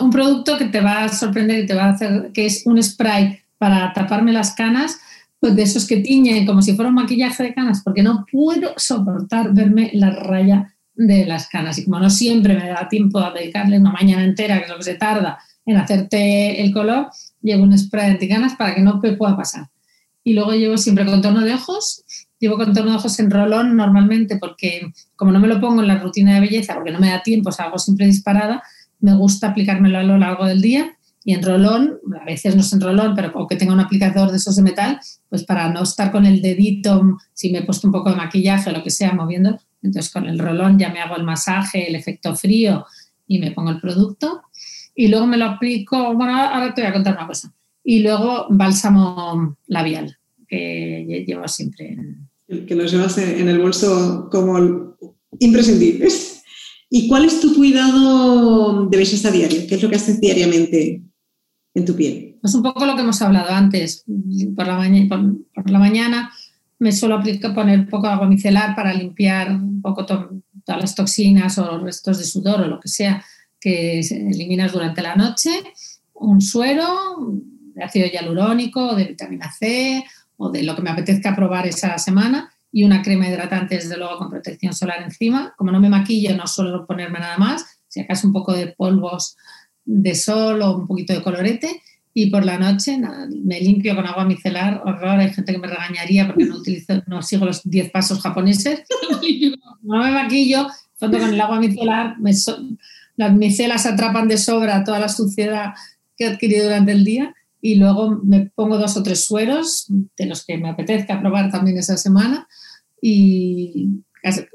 un 0.00 0.10
producto 0.10 0.58
que 0.58 0.66
te 0.66 0.80
va 0.80 1.04
a 1.04 1.08
sorprender 1.08 1.64
y 1.64 1.66
te 1.66 1.74
va 1.74 1.84
a 1.84 1.90
hacer, 1.90 2.32
que 2.34 2.46
es 2.46 2.66
un 2.66 2.82
spray 2.82 3.38
para 3.58 3.92
taparme 3.92 4.32
las 4.32 4.54
canas, 4.54 5.00
pues 5.40 5.54
de 5.54 5.62
esos 5.62 5.86
que 5.86 5.98
tiñen 5.98 6.46
como 6.46 6.62
si 6.62 6.74
fuera 6.74 6.88
un 6.88 6.94
maquillaje 6.94 7.42
de 7.42 7.54
canas, 7.54 7.82
porque 7.84 8.02
no 8.02 8.24
puedo 8.30 8.72
soportar 8.76 9.52
verme 9.54 9.90
la 9.94 10.10
raya 10.10 10.74
de 10.94 11.26
las 11.26 11.48
canas. 11.48 11.78
Y 11.78 11.84
como 11.84 12.00
no 12.00 12.10
siempre 12.10 12.56
me 12.56 12.68
da 12.68 12.88
tiempo 12.88 13.18
a 13.18 13.32
dedicarle 13.32 13.78
una 13.78 13.92
mañana 13.92 14.24
entera, 14.24 14.58
que 14.58 14.64
es 14.64 14.70
lo 14.70 14.78
que 14.78 14.84
se 14.84 14.94
tarda 14.94 15.38
en 15.64 15.76
hacerte 15.76 16.60
el 16.62 16.72
color, 16.72 17.08
llevo 17.40 17.62
un 17.62 17.76
spray 17.76 18.10
anticanas 18.10 18.56
para 18.56 18.74
que 18.74 18.80
no 18.80 19.00
me 19.00 19.12
pueda 19.12 19.36
pasar. 19.36 19.68
Y 20.24 20.34
luego 20.34 20.52
llevo 20.52 20.76
siempre 20.76 21.04
contorno 21.04 21.40
de 21.40 21.54
ojos. 21.54 22.04
Llevo 22.40 22.56
contorno 22.56 22.92
de 22.92 22.96
ojos 22.96 23.18
en 23.18 23.30
rolón 23.30 23.76
normalmente 23.76 24.38
porque 24.38 24.92
como 25.16 25.32
no 25.32 25.40
me 25.40 25.48
lo 25.48 25.60
pongo 25.60 25.82
en 25.82 25.88
la 25.88 25.98
rutina 25.98 26.34
de 26.34 26.40
belleza, 26.40 26.74
porque 26.74 26.92
no 26.92 27.00
me 27.00 27.10
da 27.10 27.22
tiempo, 27.22 27.50
o 27.50 27.62
algo 27.62 27.78
siempre 27.78 28.06
disparada, 28.06 28.62
me 29.00 29.14
gusta 29.14 29.48
aplicármelo 29.48 29.98
a 29.98 30.02
lo 30.02 30.18
largo 30.18 30.46
del 30.46 30.60
día 30.60 30.97
y 31.24 31.34
en 31.34 31.42
rolón, 31.42 31.98
a 32.20 32.24
veces 32.24 32.54
no 32.54 32.62
es 32.62 32.72
en 32.72 32.80
rolón, 32.80 33.14
pero 33.14 33.32
o 33.34 33.46
que 33.46 33.56
tenga 33.56 33.72
un 33.72 33.80
aplicador 33.80 34.30
de 34.30 34.36
esos 34.36 34.56
de 34.56 34.62
metal, 34.62 34.98
pues 35.28 35.44
para 35.44 35.70
no 35.70 35.82
estar 35.82 36.10
con 36.10 36.24
el 36.24 36.40
dedito, 36.40 37.18
si 37.34 37.50
me 37.50 37.58
he 37.58 37.64
puesto 37.64 37.86
un 37.86 37.92
poco 37.92 38.10
de 38.10 38.16
maquillaje 38.16 38.70
o 38.70 38.72
lo 38.72 38.82
que 38.82 38.90
sea, 38.90 39.12
moviendo, 39.12 39.58
entonces 39.82 40.12
con 40.12 40.26
el 40.26 40.38
rolón 40.38 40.78
ya 40.78 40.90
me 40.90 41.00
hago 41.00 41.16
el 41.16 41.24
masaje, 41.24 41.88
el 41.88 41.94
efecto 41.94 42.34
frío 42.34 42.86
y 43.26 43.38
me 43.38 43.50
pongo 43.50 43.70
el 43.70 43.80
producto. 43.80 44.42
Y 44.94 45.08
luego 45.08 45.26
me 45.26 45.36
lo 45.36 45.44
aplico, 45.44 46.14
bueno, 46.14 46.34
ahora 46.36 46.74
te 46.74 46.80
voy 46.80 46.90
a 46.90 46.94
contar 46.94 47.14
una 47.14 47.26
cosa. 47.26 47.54
Y 47.84 48.00
luego 48.00 48.46
bálsamo 48.50 49.56
labial, 49.66 50.16
que 50.48 51.24
llevo 51.26 51.46
siempre. 51.46 51.96
Que 52.48 52.74
lo 52.74 52.84
llevas 52.84 53.18
en 53.18 53.48
el 53.48 53.58
bolso 53.58 54.28
como 54.30 54.96
imprescindible. 55.38 56.08
¿Y 56.90 57.06
cuál 57.06 57.26
es 57.26 57.40
tu 57.40 57.54
cuidado 57.54 58.86
de 58.86 58.96
belleza 58.96 59.30
diario? 59.30 59.60
¿Qué 59.68 59.74
es 59.74 59.82
lo 59.82 59.90
que 59.90 59.96
haces 59.96 60.20
diariamente 60.20 61.02
en 61.74 61.84
tu 61.84 61.94
piel? 61.94 62.38
Pues 62.40 62.54
un 62.54 62.62
poco 62.62 62.86
lo 62.86 62.94
que 62.94 63.02
hemos 63.02 63.20
hablado 63.22 63.50
antes. 63.50 64.04
Por 64.56 64.66
la, 64.66 64.76
por 65.54 65.70
la 65.70 65.78
mañana 65.78 66.32
me 66.78 66.92
suelo 66.92 67.16
aplicar, 67.16 67.54
poner 67.54 67.80
un 67.80 67.88
poco 67.88 68.06
de 68.06 68.12
agua 68.12 68.28
micelar 68.28 68.74
para 68.74 68.94
limpiar 68.94 69.50
un 69.50 69.82
poco 69.82 70.06
todas 70.06 70.30
las 70.66 70.94
toxinas 70.94 71.58
o 71.58 71.78
restos 71.78 72.18
de 72.18 72.24
sudor 72.24 72.60
o 72.60 72.68
lo 72.68 72.80
que 72.80 72.88
sea 72.88 73.24
que 73.60 74.00
eliminas 74.00 74.72
durante 74.72 75.02
la 75.02 75.16
noche. 75.16 75.50
Un 76.14 76.40
suero 76.40 77.18
de 77.74 77.82
ácido 77.82 78.06
hialurónico, 78.06 78.94
de 78.94 79.04
vitamina 79.04 79.50
C 79.52 80.04
o 80.36 80.50
de 80.50 80.62
lo 80.62 80.76
que 80.76 80.82
me 80.82 80.90
apetezca 80.90 81.34
probar 81.34 81.66
esa 81.66 81.98
semana 81.98 82.52
y 82.70 82.84
una 82.84 83.02
crema 83.02 83.28
hidratante, 83.28 83.76
desde 83.76 83.96
luego, 83.96 84.18
con 84.18 84.30
protección 84.30 84.74
solar 84.74 85.02
encima. 85.02 85.54
Como 85.56 85.72
no 85.72 85.80
me 85.80 85.88
maquillo, 85.88 86.36
no 86.36 86.46
suelo 86.46 86.86
ponerme 86.86 87.18
nada 87.18 87.38
más, 87.38 87.64
si 87.88 88.00
acaso 88.00 88.26
un 88.26 88.32
poco 88.32 88.52
de 88.52 88.68
polvos 88.68 89.36
de 89.88 90.14
sol 90.14 90.60
o 90.60 90.76
un 90.76 90.86
poquito 90.86 91.14
de 91.14 91.22
colorete 91.22 91.82
y 92.12 92.30
por 92.30 92.44
la 92.44 92.58
noche 92.58 92.98
me 93.44 93.60
limpio 93.60 93.94
con 93.94 94.06
agua 94.06 94.24
micelar, 94.24 94.82
horror, 94.84 95.20
hay 95.20 95.32
gente 95.32 95.52
que 95.52 95.58
me 95.58 95.66
regañaría 95.66 96.26
porque 96.26 96.44
no 96.44 96.56
utilizo, 96.56 97.02
no 97.06 97.22
sigo 97.22 97.46
los 97.46 97.62
10 97.68 97.90
pasos 97.90 98.20
japoneses, 98.20 98.82
no 99.82 100.02
me 100.02 100.10
maquillo, 100.10 100.66
fondo 100.96 101.18
con 101.18 101.32
el 101.32 101.40
agua 101.40 101.58
micelar, 101.58 102.16
las 103.16 103.34
micelas 103.34 103.86
atrapan 103.86 104.28
de 104.28 104.36
sobra 104.36 104.84
toda 104.84 104.98
la 104.98 105.08
suciedad 105.08 105.74
que 106.16 106.24
he 106.24 106.28
adquirido 106.28 106.64
durante 106.64 106.92
el 106.92 107.04
día 107.04 107.34
y 107.60 107.76
luego 107.76 108.20
me 108.24 108.50
pongo 108.54 108.78
dos 108.78 108.96
o 108.96 109.02
tres 109.02 109.24
sueros 109.24 109.86
de 109.88 110.26
los 110.26 110.44
que 110.44 110.58
me 110.58 110.68
apetezca 110.68 111.20
probar 111.20 111.50
también 111.50 111.78
esa 111.78 111.96
semana 111.96 112.46
y 113.00 114.02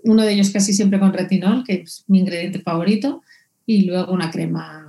uno 0.03 0.23
de 0.23 0.33
ellos 0.33 0.51
casi 0.51 0.73
siempre 0.73 0.99
con 0.99 1.13
retinol, 1.13 1.63
que 1.63 1.83
es 1.85 2.03
mi 2.07 2.19
ingrediente 2.19 2.59
favorito, 2.59 3.21
y 3.65 3.85
luego 3.85 4.11
una 4.11 4.29
crema 4.29 4.82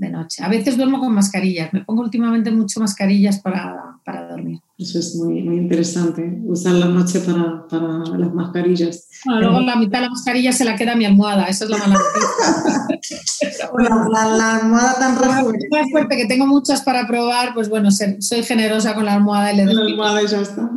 de 0.00 0.08
noche. 0.08 0.42
A 0.42 0.48
veces 0.48 0.78
duermo 0.78 0.98
con 0.98 1.14
mascarillas, 1.14 1.72
me 1.74 1.84
pongo 1.84 2.00
últimamente 2.00 2.50
mucho 2.50 2.80
mascarillas 2.80 3.38
para, 3.40 3.98
para 4.02 4.28
dormir. 4.28 4.58
Eso 4.78 4.98
es 4.98 5.14
muy, 5.14 5.42
muy 5.42 5.56
interesante, 5.56 6.40
usar 6.46 6.72
la 6.72 6.86
noche 6.86 7.20
para, 7.20 7.68
para 7.68 7.98
las 8.16 8.32
mascarillas. 8.32 9.08
luego 9.26 9.60
la 9.60 9.76
mitad 9.76 9.98
de 9.98 10.04
la 10.06 10.10
mascarilla 10.10 10.52
se 10.52 10.64
la 10.64 10.74
queda 10.74 10.92
a 10.92 10.96
mi 10.96 11.04
almohada, 11.04 11.44
eso 11.48 11.64
es 11.64 11.70
lo 11.70 11.76
mala 11.76 12.00
bueno, 13.72 14.08
la, 14.08 14.36
la, 14.36 14.56
almohada 14.56 14.94
tan. 14.98 15.18
Es 15.18 15.90
fuerte 15.90 16.16
que 16.16 16.26
tengo 16.26 16.46
muchas 16.46 16.80
para 16.80 17.06
probar, 17.06 17.52
pues 17.52 17.68
bueno, 17.68 17.90
soy 17.90 18.42
generosa 18.42 18.94
con 18.94 19.04
la 19.04 19.14
almohada 19.14 19.52
y 19.52 19.56
le 19.58 19.64
doy. 19.66 19.74
La 19.74 19.82
almohada 19.82 20.22
y 20.22 20.26
ya 20.28 20.40
está. 20.40 20.70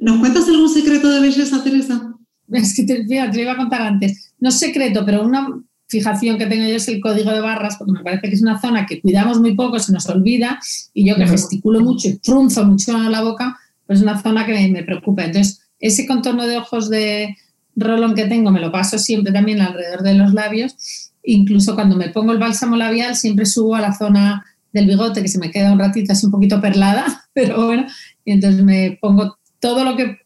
¿Nos 0.00 0.18
cuentas 0.20 0.46
algún 0.48 0.68
secreto 0.68 1.10
de 1.10 1.20
belleza, 1.20 1.64
Teresa? 1.64 2.14
Es 2.52 2.76
que 2.76 2.84
te, 2.84 3.04
te 3.04 3.42
iba 3.42 3.52
a 3.52 3.56
contar 3.56 3.82
antes. 3.82 4.34
No 4.38 4.50
es 4.50 4.58
secreto, 4.58 5.04
pero 5.04 5.24
una 5.24 5.48
fijación 5.88 6.38
que 6.38 6.46
tengo 6.46 6.66
yo 6.66 6.76
es 6.76 6.88
el 6.88 7.00
código 7.00 7.30
de 7.30 7.40
barras, 7.40 7.76
porque 7.76 7.92
me 7.92 8.02
parece 8.02 8.28
que 8.28 8.34
es 8.34 8.42
una 8.42 8.60
zona 8.60 8.86
que 8.86 9.00
cuidamos 9.00 9.40
muy 9.40 9.54
poco, 9.54 9.78
se 9.78 9.92
nos 9.92 10.08
olvida, 10.08 10.58
y 10.92 11.08
yo 11.08 11.16
que 11.16 11.26
gesticulo 11.26 11.80
mucho 11.80 12.08
y 12.08 12.20
frunzo 12.22 12.64
mucho 12.64 12.96
la 12.98 13.22
boca, 13.22 13.58
pues 13.86 14.00
es 14.00 14.02
una 14.02 14.20
zona 14.20 14.44
que 14.46 14.68
me, 14.68 14.82
preocupa. 14.82 15.24
Entonces, 15.24 15.60
ese 15.78 16.06
contorno 16.06 16.46
de 16.46 16.56
ojos 16.56 16.90
de 16.90 17.36
rolón 17.76 18.14
que 18.14 18.24
tengo 18.24 18.50
me 18.50 18.60
lo 18.60 18.72
paso 18.72 18.98
siempre 18.98 19.32
también 19.32 19.60
alrededor 19.60 20.02
de 20.02 20.14
los 20.14 20.32
labios, 20.32 21.12
incluso 21.22 21.74
cuando 21.74 21.96
me 21.96 22.08
pongo 22.08 22.32
el 22.32 22.38
bálsamo 22.38 22.76
labial 22.76 23.16
siempre 23.16 23.46
subo 23.46 23.74
a 23.74 23.80
la 23.80 23.96
zona 23.96 24.44
del 24.72 24.86
bigote 24.86 25.22
que 25.22 25.28
se 25.28 25.38
me 25.38 25.50
queda 25.50 25.72
un 25.72 25.78
ratito 25.78 26.12
así 26.12 26.26
un 26.26 26.32
poquito 26.32 26.60
perlada, 26.60 27.28
pero 27.32 27.64
bueno, 27.66 27.86
y 28.24 28.32
entonces 28.32 28.62
me 28.62 28.98
pongo 29.00 29.38
todo 29.60 29.84
lo 29.84 29.96
que 29.96 30.18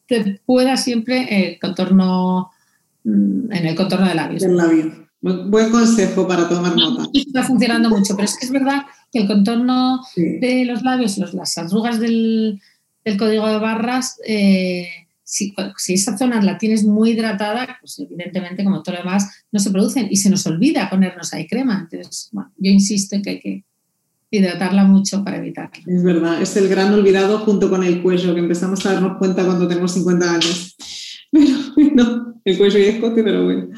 pueda 0.47 0.77
siempre 0.77 1.49
el 1.53 1.59
contorno 1.61 2.51
mm, 3.05 3.53
en 3.53 3.67
el 3.67 3.75
contorno 3.75 4.09
de 4.09 4.15
labios. 4.15 4.43
Del 4.43 4.57
labio. 4.57 5.00
Buen 5.23 5.71
consejo 5.71 6.27
para 6.27 6.49
tomar 6.49 6.75
nota. 6.77 7.07
Está 7.13 7.43
funcionando 7.43 7.91
mucho, 7.91 8.17
pero 8.17 8.27
es 8.27 8.39
que 8.39 8.47
es 8.47 8.53
verdad 8.53 8.83
que 9.13 9.21
el 9.21 9.27
contorno 9.27 10.01
de 10.17 10.65
los 10.65 10.83
labios, 10.83 11.19
las 11.19 11.59
arrugas 11.59 12.01
del, 12.01 12.61
código 13.19 13.47
de 13.47 13.59
barras, 13.59 14.19
eh, 14.27 14.89
si, 15.25 15.55
esa 15.89 16.17
zona 16.17 16.41
la 16.43 16.59
tienes 16.59 16.85
muy 16.85 17.11
hidratada, 17.11 17.77
pues 17.81 17.99
evidentemente, 17.99 18.65
como 18.65 18.83
todo 18.83 18.97
lo 18.97 19.03
demás, 19.03 19.45
no 19.53 19.61
se 19.61 19.71
producen 19.71 20.09
y 20.11 20.17
se 20.17 20.31
nos 20.31 20.47
olvida 20.47 20.89
ponernos 20.89 21.33
ahí 21.35 21.47
crema. 21.47 21.87
Entonces, 21.91 22.31
yo 22.33 22.71
insisto 22.71 23.15
en 23.15 23.23
que 23.23 23.31
hay 23.31 23.41
que 23.41 23.65
hidratarla 24.31 24.85
mucho 24.85 25.23
para 25.23 25.37
evitarlo. 25.37 25.83
Es 25.87 26.03
verdad, 26.03 26.41
es 26.41 26.57
el 26.57 26.69
gran 26.69 26.95
olvidado 26.95 27.41
junto 27.41 27.69
con 27.69 27.85
el 27.85 28.03
cuello, 28.03 28.35
que 28.35 28.41
empezamos 28.41 28.85
a 28.87 28.95
darnos 28.95 29.19
cuenta 29.19 29.45
cuando 29.45 29.69
tenemos 29.69 29.93
50 29.93 30.35
años. 30.35 30.77
Pero 31.33 31.57
bueno, 31.77 32.35
el 32.45 32.59
cuello 32.59 32.79
y 32.79 32.83
el 32.83 32.89
escote, 32.97 33.23
pero 33.23 33.45
bueno. 33.45 33.69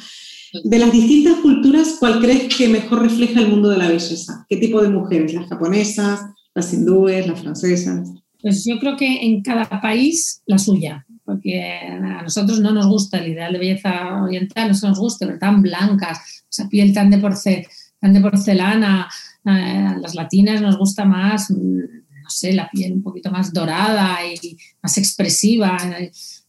De 0.64 0.78
las 0.78 0.92
distintas 0.92 1.38
culturas, 1.38 1.96
¿cuál 1.98 2.20
crees 2.20 2.54
que 2.54 2.68
mejor 2.68 3.02
refleja 3.02 3.40
el 3.40 3.48
mundo 3.48 3.70
de 3.70 3.78
la 3.78 3.88
belleza? 3.88 4.44
¿Qué 4.48 4.58
tipo 4.58 4.82
de 4.82 4.90
mujeres? 4.90 5.32
¿Las 5.32 5.48
japonesas, 5.48 6.20
las 6.54 6.72
hindúes, 6.74 7.26
las 7.26 7.40
francesas? 7.40 8.10
Pues 8.40 8.64
yo 8.64 8.78
creo 8.78 8.96
que 8.96 9.22
en 9.22 9.42
cada 9.42 9.80
país 9.80 10.42
la 10.46 10.58
suya, 10.58 11.06
porque 11.24 11.62
a 11.62 12.22
nosotros 12.22 12.60
no 12.60 12.72
nos 12.72 12.86
gusta 12.86 13.18
el 13.18 13.32
ideal 13.32 13.52
de 13.52 13.58
belleza 13.60 14.22
oriental, 14.22 14.68
no 14.68 14.74
se 14.74 14.88
nos 14.88 14.98
gusta, 14.98 15.26
pero 15.26 15.38
tan 15.38 15.62
blancas, 15.62 16.44
esa 16.50 16.68
piel 16.68 16.92
tan 16.92 17.10
de, 17.10 17.66
tan 18.00 18.12
de 18.12 18.20
porcelana, 18.20 19.08
eh, 19.46 19.94
las 20.00 20.14
latinas 20.14 20.60
nos 20.60 20.76
gusta 20.76 21.04
más, 21.04 21.50
no 21.50 22.30
sé, 22.30 22.52
la 22.52 22.68
piel 22.68 22.92
un 22.92 23.02
poquito 23.02 23.30
más 23.30 23.52
dorada 23.52 24.18
y 24.26 24.56
más 24.82 24.98
expresiva. 24.98 25.78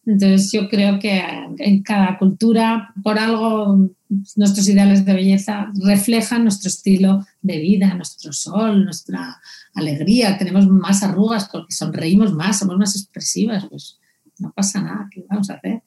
Entonces 0.06 0.52
yo 0.52 0.68
creo 0.68 1.00
que 1.00 1.24
en 1.60 1.82
cada 1.82 2.18
cultura, 2.18 2.94
por 3.04 3.18
algo, 3.18 3.90
nuestros 4.36 4.68
ideales 4.68 5.06
de 5.06 5.14
belleza 5.14 5.72
reflejan 5.76 6.44
nuestro 6.44 6.68
estilo 6.68 7.26
de 7.42 7.60
vida, 7.60 7.94
nuestro 7.94 8.34
sol, 8.34 8.84
nuestra 8.84 9.40
alegría. 9.74 10.38
Tenemos 10.38 10.68
más 10.68 11.04
arrugas 11.04 11.48
porque 11.50 11.74
sonreímos 11.74 12.34
más, 12.34 12.60
somos 12.60 12.78
más 12.78 12.96
expresivas. 12.96 13.66
Pues 13.70 14.00
no 14.40 14.52
pasa 14.52 14.82
nada, 14.82 15.08
¿qué 15.10 15.26
vamos 15.30 15.50
a 15.50 15.56
hacer? 15.56 15.84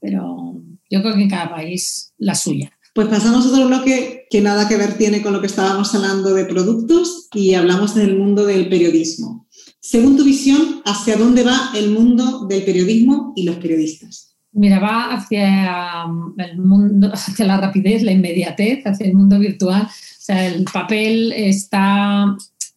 Pero 0.00 0.62
yo 0.88 1.02
creo 1.02 1.14
que 1.14 1.22
en 1.22 1.30
cada 1.30 1.50
país 1.50 2.12
la 2.18 2.36
suya. 2.36 2.70
Pues 2.94 3.08
pasamos 3.08 3.44
a 3.44 3.48
otro 3.48 3.66
bloque 3.66 4.26
que 4.30 4.40
nada 4.40 4.68
que 4.68 4.76
ver 4.76 4.96
tiene 4.96 5.22
con 5.22 5.32
lo 5.32 5.40
que 5.40 5.48
estábamos 5.48 5.94
hablando 5.94 6.32
de 6.32 6.46
productos 6.46 7.28
y 7.34 7.54
hablamos 7.54 7.94
del 7.94 8.16
mundo 8.16 8.46
del 8.46 8.68
periodismo. 8.68 9.45
Según 9.88 10.16
tu 10.16 10.24
visión, 10.24 10.82
¿hacia 10.84 11.16
dónde 11.16 11.44
va 11.44 11.70
el 11.76 11.90
mundo 11.90 12.44
del 12.48 12.64
periodismo 12.64 13.32
y 13.36 13.44
los 13.44 13.54
periodistas? 13.54 14.34
Mira, 14.50 14.80
va 14.80 15.14
hacia 15.14 16.06
um, 16.06 16.34
el 16.38 16.58
mundo, 16.58 17.08
hacia 17.14 17.46
la 17.46 17.56
rapidez, 17.56 18.02
la 18.02 18.10
inmediatez, 18.10 18.84
hacia 18.84 19.06
el 19.06 19.14
mundo 19.14 19.38
virtual. 19.38 19.82
O 19.82 19.88
sea, 20.18 20.44
el 20.44 20.64
papel 20.64 21.32
está, 21.32 22.24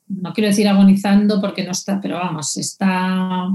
no 0.08 0.34
quiero 0.36 0.50
decir 0.50 0.68
agonizando 0.68 1.42
porque 1.42 1.64
no 1.64 1.72
está, 1.72 2.00
pero 2.00 2.18
vamos, 2.18 2.56
está 2.58 3.50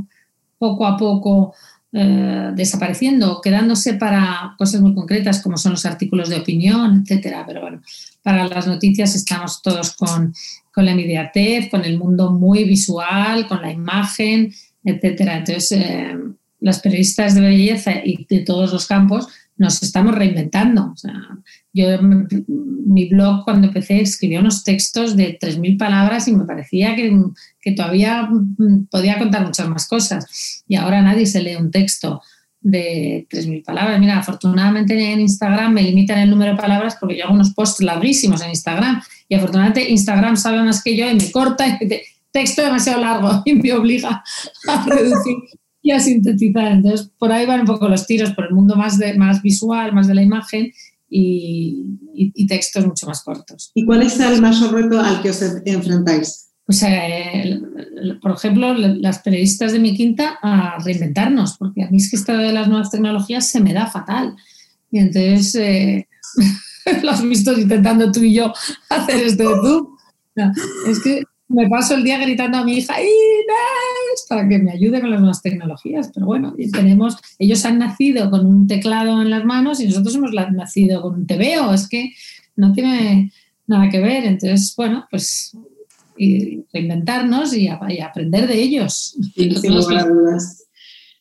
poco 0.59 0.85
a 0.85 0.97
poco 0.97 1.55
eh, 1.97 2.51
desapareciendo, 2.57 3.41
quedándose 3.41 3.95
para 3.95 4.57
cosas 4.59 4.81
muy 4.81 4.95
concretas 4.95 5.41
como 5.41 5.57
son 5.57 5.73
los 5.73 5.87
artículos 5.87 6.29
de 6.29 6.39
opinión, 6.39 7.03
etcétera. 7.03 7.45
Pero 7.47 7.61
bueno, 7.61 7.83
para 8.21 8.49
las 8.49 8.67
noticias 8.67 9.15
estamos 9.15 9.63
todos 9.63 9.93
con, 9.93 10.35
la 10.75 10.91
inmediatez, 10.91 11.71
con 11.71 11.85
el 11.85 11.97
mundo 11.97 12.33
muy 12.33 12.65
visual, 12.65 13.47
con 13.47 13.63
la 13.63 13.71
imagen, 13.71 14.53
etcétera. 14.83 15.37
Entonces, 15.37 15.71
eh, 15.71 16.19
las 16.59 16.81
periodistas 16.81 17.37
de 17.37 17.43
belleza 17.43 17.93
y 18.05 18.27
de 18.29 18.41
todos 18.41 18.73
los 18.73 18.87
campos 18.87 19.29
nos 19.57 19.83
estamos 19.83 20.15
reinventando. 20.15 20.95
yo, 21.73 21.87
mi 22.01 23.09
blog, 23.09 23.45
cuando 23.45 23.69
empecé, 23.69 24.01
escribía 24.01 24.41
unos 24.41 24.65
textos 24.65 25.17
de 25.17 25.39
3.000 25.39 25.79
palabras 25.79 26.29
y 26.29 26.35
me 26.35 26.45
parecía 26.45 26.95
que, 26.97 27.17
que, 27.61 27.73
todavía 27.73 28.29
podía 28.91 29.19
contar 29.19 29.47
muchas 29.47 29.69
más 29.69 29.89
cosas. 29.89 30.65
Y 30.67 30.77
ahora 30.77 31.03
nadie 31.03 31.27
se 31.27 31.43
lee 31.43 31.57
un 31.57 31.71
texto 31.71 32.21
de 32.61 33.27
3.000 33.31 33.65
palabras. 33.65 34.01
Mira, 34.01 34.19
afortunadamente 34.19 35.13
en 35.13 35.21
Instagram 35.21 35.73
me 35.73 35.83
limitan 35.83 36.19
el 36.19 36.31
número 36.31 36.53
de 36.53 36.59
palabras 36.59 36.97
porque 36.99 37.17
yo 37.17 37.25
hago 37.25 37.35
unos 37.35 37.55
posts 37.55 37.83
larguísimos 37.83 38.43
en 38.43 38.51
Instagram. 38.51 39.03
Y 39.29 39.35
afortunadamente 39.35 39.91
Instagram 39.91 40.37
sabe 40.37 40.63
más 40.63 40.83
que 40.83 40.97
yo 40.97 41.09
y 41.09 41.15
me 41.15 41.31
corta 41.31 41.67
y 41.69 41.87
me 41.87 42.03
texto 42.33 42.63
demasiado 42.63 43.01
largo 43.01 43.43
y 43.47 43.55
me 43.55 43.73
obliga 43.73 44.25
a 44.69 44.87
reducir 44.87 45.37
y 45.85 45.91
a 45.91 46.01
sintetizar. 46.01 46.73
Entonces, 46.73 47.11
por 47.19 47.31
ahí 47.31 47.45
van 47.45 47.61
un 47.61 47.67
poco 47.67 47.89
los 47.89 48.07
tiros, 48.07 48.33
por 48.33 48.47
el 48.47 48.55
mundo 48.55 48.75
más, 48.75 48.99
de, 48.99 49.15
más 49.15 49.43
visual, 49.43 49.93
más 49.93 50.09
de 50.09 50.15
la 50.15 50.23
imagen 50.23 50.73
y, 51.09 52.47
textos 52.49 52.87
mucho 52.87 53.07
más 53.07 53.23
cortos. 53.23 53.71
¿Y 53.75 53.85
cuál 53.85 54.03
es 54.03 54.19
el 54.19 54.41
mayor 54.41 54.73
reto 54.73 54.99
al 54.99 55.23
que 55.23 55.31
os 55.31 55.43
enfrentáis? 55.43 56.49
Pues, 56.65 56.83
eh, 56.85 57.61
por 58.23 58.33
ejemplo, 58.33 58.73
las 58.75 59.19
periodistas 59.19 59.73
de 59.73 59.79
mi 59.79 59.95
quinta 59.95 60.39
a 60.43 60.79
reinventarnos, 60.83 61.59
porque 61.59 61.83
a 61.83 61.91
mí 61.91 61.99
es 61.99 62.11
que 62.11 62.17
esto 62.17 62.35
de 62.35 62.53
las 62.53 62.67
nuevas 62.67 62.91
tecnologías 62.91 63.47
se 63.47 63.61
me 63.61 63.75
da 63.75 63.87
fatal. 63.87 64.35
Y 64.91 65.01
entonces, 65.01 65.55
eh, 65.57 66.09
lo 67.03 67.11
has 67.11 67.23
visto 67.23 67.53
intentando 67.53 68.11
tú 68.11 68.21
y 68.21 68.33
yo 68.33 68.55
hacer 68.89 69.23
esto 69.23 69.51
de 69.51 69.55
tú. 69.61 69.99
es 70.89 71.03
que 71.03 71.25
me 71.55 71.69
paso 71.69 71.95
el 71.95 72.05
día 72.05 72.19
gritando 72.19 72.59
a 72.59 72.65
mi 72.65 72.79
hija 72.79 73.01
Inés 73.01 74.27
para 74.29 74.49
que 74.49 74.59
me 74.59 74.73
ayude 74.73 75.01
con 75.01 75.11
las 75.11 75.21
nuevas 75.21 75.43
tecnologías. 75.43 76.11
Pero 76.13 76.27
bueno, 76.27 76.55
tenemos, 76.73 77.17
ellos 77.39 77.65
han 77.65 77.79
nacido 77.79 78.31
con 78.31 78.47
un 78.47 78.67
teclado 78.67 79.23
en 79.23 79.31
las 79.31 79.45
manos 79.45 79.81
y 79.81 79.87
nosotros 79.87 80.15
hemos 80.15 80.33
nacido 80.33 81.03
con 81.03 81.15
un 81.15 81.27
TVO. 81.27 81.73
Es 81.73 81.89
que 81.89 82.13
no 82.57 82.73
tiene 82.73 83.33
nada 83.67 83.89
que 83.89 84.01
ver. 84.01 84.25
Entonces, 84.25 84.75
bueno, 84.77 85.07
pues 85.11 85.57
reinventarnos 86.73 87.55
y, 87.55 87.69
aprender 87.69 88.47
de 88.47 88.61
ellos. 88.61 89.17
sin 89.35 89.55
dudas. 89.55 90.65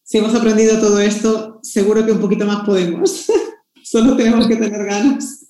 Si 0.03 0.17
hemos 0.17 0.35
aprendido 0.35 0.79
todo 0.79 0.99
esto, 0.99 1.59
seguro 1.63 2.05
que 2.05 2.11
un 2.11 2.19
poquito 2.19 2.45
más 2.45 2.65
podemos. 2.65 3.27
Solo 3.83 4.15
tenemos 4.15 4.47
que 4.47 4.55
tener 4.55 4.85
ganas. 4.85 5.45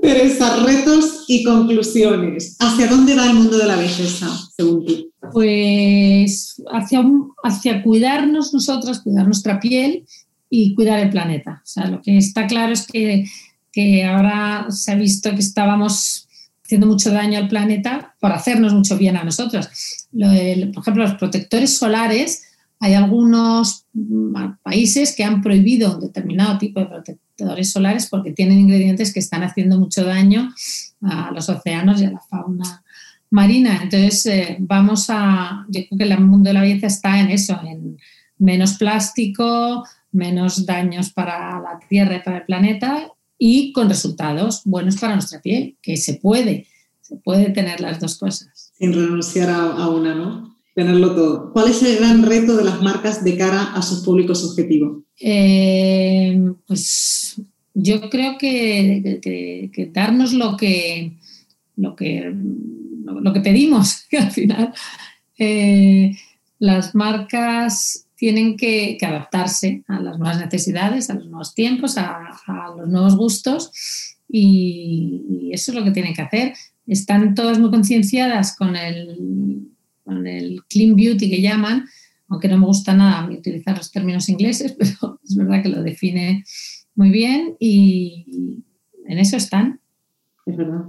Teresa, 0.00 0.64
retos 0.64 1.24
y 1.28 1.44
conclusiones. 1.44 2.56
¿Hacia 2.58 2.88
dónde 2.88 3.14
va 3.14 3.26
el 3.26 3.34
mundo 3.34 3.58
de 3.58 3.66
la 3.66 3.76
belleza, 3.76 4.28
según 4.56 4.86
tú? 4.86 5.12
Pues 5.32 6.62
hacia, 6.72 7.04
hacia 7.42 7.82
cuidarnos 7.82 8.54
nosotras, 8.54 9.00
cuidar 9.00 9.26
nuestra 9.26 9.60
piel 9.60 10.04
y 10.48 10.74
cuidar 10.74 10.98
el 11.00 11.10
planeta. 11.10 11.62
O 11.62 11.66
sea, 11.66 11.88
lo 11.88 12.00
que 12.00 12.16
está 12.16 12.46
claro 12.46 12.72
es 12.72 12.86
que, 12.86 13.26
que 13.72 14.04
ahora 14.04 14.66
se 14.70 14.92
ha 14.92 14.94
visto 14.94 15.30
que 15.30 15.40
estábamos 15.40 16.28
haciendo 16.64 16.86
mucho 16.86 17.10
daño 17.10 17.38
al 17.38 17.48
planeta 17.48 18.14
por 18.20 18.32
hacernos 18.32 18.74
mucho 18.74 18.96
bien 18.96 19.16
a 19.16 19.24
nosotros. 19.24 19.68
por 20.12 20.82
ejemplo, 20.82 21.02
los 21.04 21.14
protectores 21.14 21.76
solares, 21.76 22.42
hay 22.80 22.94
algunos 22.94 23.86
mm, 23.94 24.34
países 24.62 25.14
que 25.16 25.24
han 25.24 25.42
prohibido 25.42 25.94
un 25.94 26.00
determinado 26.00 26.58
tipo 26.58 26.80
de 26.80 26.86
protector 26.86 27.27
solares 27.64 28.06
porque 28.06 28.32
tienen 28.32 28.58
ingredientes 28.58 29.12
que 29.12 29.20
están 29.20 29.42
haciendo 29.42 29.78
mucho 29.78 30.04
daño 30.04 30.52
a 31.02 31.30
los 31.32 31.48
océanos 31.48 32.00
y 32.00 32.06
a 32.06 32.10
la 32.10 32.20
fauna 32.20 32.82
marina. 33.30 33.80
Entonces, 33.82 34.26
eh, 34.26 34.56
vamos 34.60 35.06
a, 35.08 35.66
yo 35.68 35.82
creo 35.88 35.98
que 35.98 36.04
el 36.04 36.20
mundo 36.20 36.48
de 36.48 36.54
la 36.54 36.62
belleza 36.62 36.86
está 36.86 37.20
en 37.20 37.30
eso, 37.30 37.60
en 37.64 37.98
menos 38.38 38.74
plástico, 38.74 39.84
menos 40.12 40.66
daños 40.66 41.10
para 41.10 41.60
la 41.60 41.78
Tierra 41.88 42.16
y 42.16 42.22
para 42.22 42.38
el 42.38 42.44
planeta 42.44 43.08
y 43.38 43.72
con 43.72 43.88
resultados 43.88 44.62
buenos 44.64 44.96
para 44.96 45.14
nuestra 45.14 45.40
piel, 45.40 45.76
que 45.80 45.96
se 45.96 46.14
puede, 46.14 46.66
se 47.00 47.16
puede 47.16 47.50
tener 47.50 47.80
las 47.80 48.00
dos 48.00 48.18
cosas. 48.18 48.72
Sin 48.78 48.92
renunciar 48.92 49.50
a 49.50 49.88
una, 49.88 50.14
¿no? 50.14 50.58
tenerlo 50.78 51.12
todo. 51.12 51.52
¿Cuál 51.52 51.70
es 51.70 51.82
el 51.82 51.96
gran 51.96 52.22
reto 52.22 52.56
de 52.56 52.62
las 52.62 52.80
marcas 52.80 53.24
de 53.24 53.36
cara 53.36 53.72
a 53.74 53.82
sus 53.82 54.04
públicos 54.04 54.44
objetivos? 54.44 55.02
Eh, 55.20 56.52
pues 56.66 57.40
yo 57.74 58.08
creo 58.10 58.38
que, 58.38 59.90
darnos 59.92 60.32
lo 60.32 60.56
que, 60.56 61.12
lo 61.76 61.96
que, 61.96 62.32
lo 63.04 63.32
que 63.32 63.40
pedimos, 63.40 64.04
que 64.08 64.18
al 64.18 64.30
final 64.30 64.72
eh, 65.38 66.16
las 66.58 66.94
marcas 66.94 68.06
tienen 68.16 68.56
que, 68.56 68.98
adaptarse 69.00 69.82
a 69.86 70.00
las 70.00 70.18
nuevas 70.18 70.40
necesidades, 70.40 71.10
a 71.10 71.14
los 71.14 71.26
nuevos 71.26 71.54
tiempos, 71.54 71.96
a, 71.98 72.30
los 72.76 72.88
nuevos 72.88 73.16
gustos 73.16 74.16
y, 74.28 75.22
y, 75.28 75.52
eso 75.52 75.70
es 75.70 75.78
lo 75.78 75.84
que 75.84 75.92
tienen 75.92 76.14
que 76.14 76.22
hacer. 76.22 76.54
Están 76.86 77.34
todas 77.34 77.58
muy 77.58 77.70
concienciadas 77.70 78.56
con 78.56 78.76
el 78.76 79.68
con 80.08 80.26
el 80.26 80.62
clean 80.70 80.96
beauty 80.96 81.28
que 81.28 81.42
llaman, 81.42 81.86
aunque 82.28 82.48
no 82.48 82.58
me 82.58 82.66
gusta 82.66 82.94
nada 82.94 83.28
utilizar 83.30 83.76
los 83.76 83.90
términos 83.90 84.28
ingleses, 84.28 84.72
pero 84.78 85.20
es 85.24 85.34
verdad 85.34 85.62
que 85.62 85.68
lo 85.68 85.82
define 85.82 86.44
muy 86.94 87.10
bien 87.10 87.56
y 87.58 88.26
en 89.06 89.18
eso 89.18 89.36
están. 89.36 89.80
Es 90.46 90.56
verdad. 90.56 90.84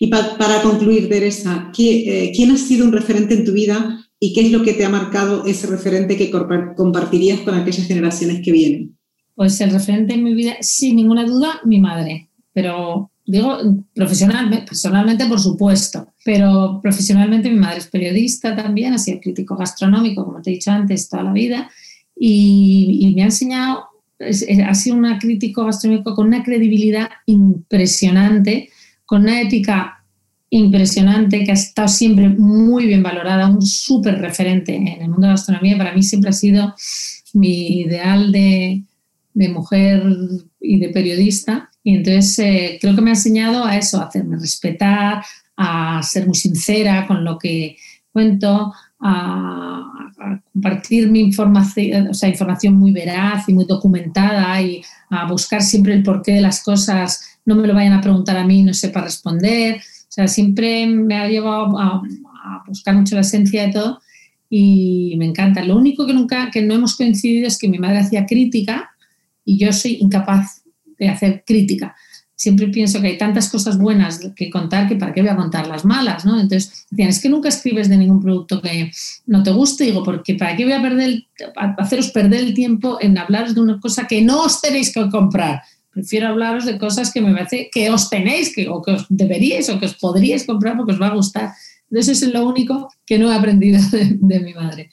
Y 0.00 0.06
para 0.06 0.62
concluir, 0.62 1.08
Teresa, 1.08 1.70
eh, 1.78 2.32
¿quién 2.34 2.50
ha 2.50 2.56
sido 2.56 2.86
un 2.86 2.92
referente 2.92 3.34
en 3.34 3.44
tu 3.44 3.52
vida 3.52 4.08
y 4.18 4.32
qué 4.32 4.40
es 4.40 4.52
lo 4.52 4.62
que 4.62 4.72
te 4.72 4.84
ha 4.84 4.88
marcado 4.88 5.44
ese 5.44 5.66
referente 5.66 6.16
que 6.16 6.30
compartirías 6.30 7.40
con 7.40 7.54
aquellas 7.54 7.86
generaciones 7.86 8.40
que 8.42 8.52
vienen? 8.52 8.96
Pues 9.34 9.60
el 9.60 9.70
referente 9.70 10.14
en 10.14 10.24
mi 10.24 10.34
vida, 10.34 10.54
sin 10.60 10.96
ninguna 10.96 11.24
duda, 11.24 11.60
mi 11.64 11.80
madre. 11.80 12.30
Pero 12.54 13.10
digo 13.26 13.58
profesionalmente, 13.94 14.66
personalmente 14.66 15.26
por 15.26 15.40
supuesto, 15.40 16.11
pero 16.24 16.80
profesionalmente 16.82 17.50
mi 17.50 17.58
madre 17.58 17.78
es 17.78 17.86
periodista 17.86 18.54
también, 18.54 18.92
ha 18.94 18.98
sido 18.98 19.20
crítico 19.20 19.56
gastronómico, 19.56 20.24
como 20.24 20.40
te 20.40 20.50
he 20.50 20.54
dicho 20.54 20.70
antes, 20.70 21.08
toda 21.08 21.24
la 21.24 21.32
vida, 21.32 21.70
y, 22.16 23.12
me 23.16 23.22
ha 23.22 23.26
enseñado, 23.26 23.86
ha 24.20 24.74
sido 24.74 24.96
un 24.96 25.18
crítico 25.18 25.64
gastronómico 25.64 26.14
con 26.14 26.28
una 26.28 26.44
credibilidad 26.44 27.08
impresionante, 27.26 28.68
con 29.04 29.22
una 29.22 29.40
ética 29.40 30.04
impresionante, 30.50 31.44
que 31.44 31.50
ha 31.50 31.54
estado 31.54 31.88
siempre 31.88 32.28
muy 32.28 32.86
bien 32.86 33.02
valorada, 33.02 33.48
un 33.48 33.62
súper 33.62 34.20
referente 34.20 34.76
en 34.76 34.86
el 34.86 35.08
mundo 35.08 35.22
de 35.22 35.26
la 35.28 35.32
gastronomía, 35.32 35.78
para 35.78 35.94
mí 35.94 36.02
siempre 36.02 36.30
ha 36.30 36.34
sido 36.34 36.74
mi 37.32 37.80
ideal 37.80 38.30
de, 38.30 38.84
de 39.34 39.48
mujer 39.48 40.04
y 40.60 40.78
de 40.78 40.88
periodista. 40.90 41.70
Y 41.82 41.96
entonces 41.96 42.38
eh, 42.38 42.78
creo 42.80 42.94
que 42.94 43.02
me 43.02 43.10
ha 43.10 43.14
enseñado 43.14 43.64
a 43.64 43.76
eso, 43.76 44.00
a 44.00 44.06
hacerme 44.06 44.38
respetar, 44.38 45.24
a 45.56 46.02
ser 46.02 46.26
muy 46.26 46.34
sincera 46.34 47.06
con 47.06 47.24
lo 47.24 47.38
que 47.38 47.76
cuento, 48.12 48.72
a, 49.00 49.88
compartir 50.52 51.10
mi 51.10 51.20
información, 51.20 52.08
o 52.08 52.14
sea, 52.14 52.28
información 52.28 52.74
muy 52.74 52.92
veraz 52.92 53.48
y 53.48 53.54
muy 53.54 53.64
documentada 53.64 54.60
y 54.62 54.82
a 55.10 55.26
buscar 55.26 55.62
siempre 55.62 55.94
el 55.94 56.02
porqué 56.02 56.34
de 56.34 56.40
las 56.40 56.62
cosas. 56.62 57.38
No 57.44 57.56
me 57.56 57.66
lo 57.66 57.74
vayan 57.74 57.94
a 57.94 58.00
preguntar 58.00 58.36
a 58.36 58.46
mí, 58.46 58.62
no 58.62 58.72
sepa 58.72 59.00
responder. 59.00 59.76
O 59.76 60.12
sea, 60.12 60.28
siempre 60.28 60.86
me 60.86 61.16
ha 61.16 61.26
llevado 61.26 61.76
a, 61.78 62.02
a 62.44 62.64
buscar 62.66 62.94
mucho 62.94 63.16
la 63.16 63.22
esencia 63.22 63.66
de 63.66 63.72
todo 63.72 64.00
y 64.48 65.14
me 65.16 65.24
encanta. 65.24 65.64
Lo 65.64 65.76
único 65.76 66.06
que 66.06 66.12
nunca, 66.12 66.50
que 66.50 66.62
no 66.62 66.74
hemos 66.74 66.96
coincidido 66.96 67.46
es 67.48 67.58
que 67.58 67.68
mi 67.68 67.78
madre 67.78 67.98
hacía 67.98 68.26
crítica 68.26 68.90
y 69.44 69.58
yo 69.58 69.72
soy 69.72 69.96
incapaz 70.00 70.62
de 70.98 71.08
hacer 71.08 71.42
crítica. 71.46 71.96
Siempre 72.42 72.66
pienso 72.66 73.00
que 73.00 73.06
hay 73.06 73.18
tantas 73.18 73.48
cosas 73.48 73.78
buenas 73.78 74.18
que 74.34 74.50
contar 74.50 74.88
que 74.88 74.96
para 74.96 75.12
qué 75.12 75.20
voy 75.20 75.30
a 75.30 75.36
contar 75.36 75.68
las 75.68 75.84
malas, 75.84 76.24
¿no? 76.24 76.40
Entonces, 76.40 76.86
decían, 76.90 77.08
es 77.08 77.20
que 77.20 77.28
nunca 77.28 77.48
escribes 77.48 77.88
de 77.88 77.96
ningún 77.96 78.20
producto 78.20 78.60
que 78.60 78.90
no 79.26 79.44
te 79.44 79.52
guste. 79.52 79.84
digo, 79.84 80.02
porque 80.02 80.34
para 80.34 80.56
qué 80.56 80.64
voy 80.64 80.72
a 80.72 80.82
perder, 80.82 81.22
haceros 81.78 82.10
perder 82.10 82.40
el 82.40 82.52
tiempo 82.52 82.98
en 83.00 83.16
hablaros 83.16 83.54
de 83.54 83.60
una 83.60 83.78
cosa 83.78 84.08
que 84.08 84.22
no 84.22 84.42
os 84.42 84.60
tenéis 84.60 84.92
que 84.92 85.08
comprar. 85.08 85.62
Prefiero 85.92 86.26
hablaros 86.26 86.64
de 86.64 86.78
cosas 86.78 87.12
que 87.12 87.20
me 87.20 87.32
parece 87.32 87.70
que 87.72 87.90
os 87.90 88.10
tenéis, 88.10 88.52
que, 88.52 88.68
o 88.68 88.82
que 88.82 88.90
os 88.90 89.06
deberíais 89.08 89.68
o 89.68 89.78
que 89.78 89.86
os 89.86 89.94
podríais 89.94 90.44
comprar 90.44 90.76
porque 90.76 90.94
os 90.94 91.00
va 91.00 91.14
a 91.14 91.14
gustar. 91.14 91.52
Eso 91.92 92.10
es 92.10 92.22
lo 92.26 92.44
único 92.44 92.88
que 93.06 93.20
no 93.20 93.30
he 93.30 93.36
aprendido 93.36 93.78
de, 93.92 94.40
mi 94.40 94.52
madre. 94.52 94.90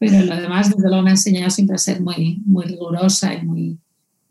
Pero 0.00 0.18
lo 0.24 0.34
demás, 0.34 0.74
desde 0.74 0.88
luego, 0.88 1.04
me 1.04 1.10
ha 1.10 1.14
enseñado 1.14 1.50
siempre 1.50 1.76
a 1.76 1.78
ser 1.78 2.00
muy, 2.00 2.42
muy 2.44 2.64
rigurosa 2.64 3.34
y 3.34 3.46
muy 3.46 3.78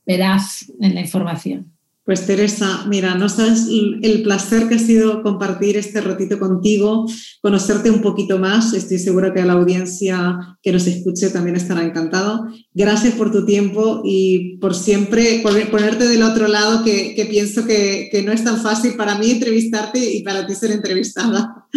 veraz 0.06 0.70
en 0.82 0.96
la 0.96 1.00
información. 1.00 1.77
Pues 2.08 2.26
Teresa, 2.26 2.86
mira, 2.88 3.16
no 3.16 3.28
sabes 3.28 3.68
el 3.70 4.24
placer 4.24 4.70
que 4.70 4.76
ha 4.76 4.80
sido 4.80 5.22
compartir 5.24 5.76
este 5.76 6.00
ratito 6.00 6.40
contigo, 6.40 7.06
conocerte 7.42 7.92
un 7.92 8.02
poquito 8.02 8.40
más. 8.40 8.74
Estoy 8.74 8.98
segura 8.98 9.34
que 9.34 9.44
la 9.44 9.52
audiencia 9.52 10.58
que 10.64 10.72
nos 10.72 10.88
escuche 10.88 11.30
también 11.32 11.58
estará 11.58 11.84
encantado. 11.84 12.48
Gracias 12.74 13.16
por 13.16 13.34
tu 13.34 13.46
tiempo 13.46 14.04
y 14.06 14.56
por 14.60 14.74
siempre 14.74 15.42
ponerte 15.44 16.08
del 16.08 16.24
otro 16.24 16.48
lado, 16.48 16.82
que, 16.86 17.28
pienso 17.30 17.66
que, 17.66 18.08
que, 18.10 18.24
no 18.24 18.32
es 18.32 18.42
tan 18.42 18.56
fácil 18.62 18.94
para 18.96 19.18
mí 19.18 19.32
entrevistarte 19.32 20.00
y 20.00 20.24
para 20.24 20.48
ti 20.48 20.56
ser 20.56 20.72
entrevistada. 20.72 21.68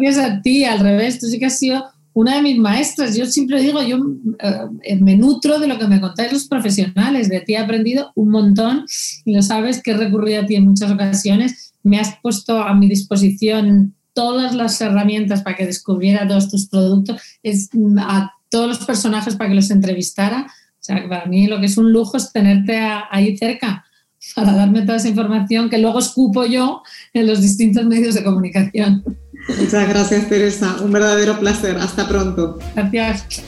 Gracias 0.00 0.18
a 0.18 0.42
ti, 0.42 0.64
al 0.64 0.80
revés, 0.80 1.20
tú 1.20 1.28
sí 1.28 1.38
que 1.38 1.46
has 1.46 1.56
sido 1.56 1.84
una 2.18 2.34
de 2.34 2.42
mis 2.42 2.58
maestras. 2.58 3.16
Yo 3.16 3.26
siempre 3.26 3.62
digo, 3.62 3.80
yo 3.80 3.98
eh, 4.82 4.96
me 4.96 5.16
nutro 5.16 5.60
de 5.60 5.68
lo 5.68 5.78
que 5.78 5.86
me 5.86 6.00
contáis 6.00 6.32
los 6.32 6.48
profesionales. 6.48 7.28
De 7.28 7.40
ti 7.42 7.54
he 7.54 7.58
aprendido 7.58 8.10
un 8.16 8.30
montón 8.30 8.86
y 9.24 9.36
lo 9.36 9.42
sabes 9.42 9.80
que 9.80 9.92
he 9.92 9.96
recurrido 9.96 10.42
a 10.42 10.46
ti 10.46 10.56
en 10.56 10.64
muchas 10.64 10.90
ocasiones. 10.90 11.74
Me 11.84 12.00
has 12.00 12.18
puesto 12.20 12.60
a 12.60 12.74
mi 12.74 12.88
disposición 12.88 13.94
todas 14.14 14.52
las 14.56 14.80
herramientas 14.80 15.42
para 15.42 15.54
que 15.54 15.66
descubriera 15.66 16.26
todos 16.26 16.50
tus 16.50 16.66
productos, 16.66 17.22
a 17.98 18.32
todos 18.48 18.66
los 18.66 18.78
personajes 18.78 19.36
para 19.36 19.50
que 19.50 19.56
los 19.56 19.70
entrevistara. 19.70 20.48
O 20.48 20.80
sea, 20.80 21.08
para 21.08 21.26
mí 21.26 21.46
lo 21.46 21.60
que 21.60 21.66
es 21.66 21.78
un 21.78 21.92
lujo 21.92 22.16
es 22.16 22.32
tenerte 22.32 22.80
ahí 23.12 23.36
cerca 23.36 23.84
para 24.34 24.54
darme 24.54 24.82
toda 24.82 24.96
esa 24.96 25.08
información 25.08 25.70
que 25.70 25.78
luego 25.78 26.00
escupo 26.00 26.44
yo 26.44 26.82
en 27.14 27.28
los 27.28 27.40
distintos 27.40 27.84
medios 27.84 28.16
de 28.16 28.24
comunicación. 28.24 29.04
Muchas 29.56 29.88
gracias, 29.88 30.28
Teresa. 30.28 30.76
Un 30.80 30.92
verdadero 30.92 31.38
placer. 31.38 31.76
Hasta 31.78 32.06
pronto. 32.06 32.58
Gracias. 32.74 33.42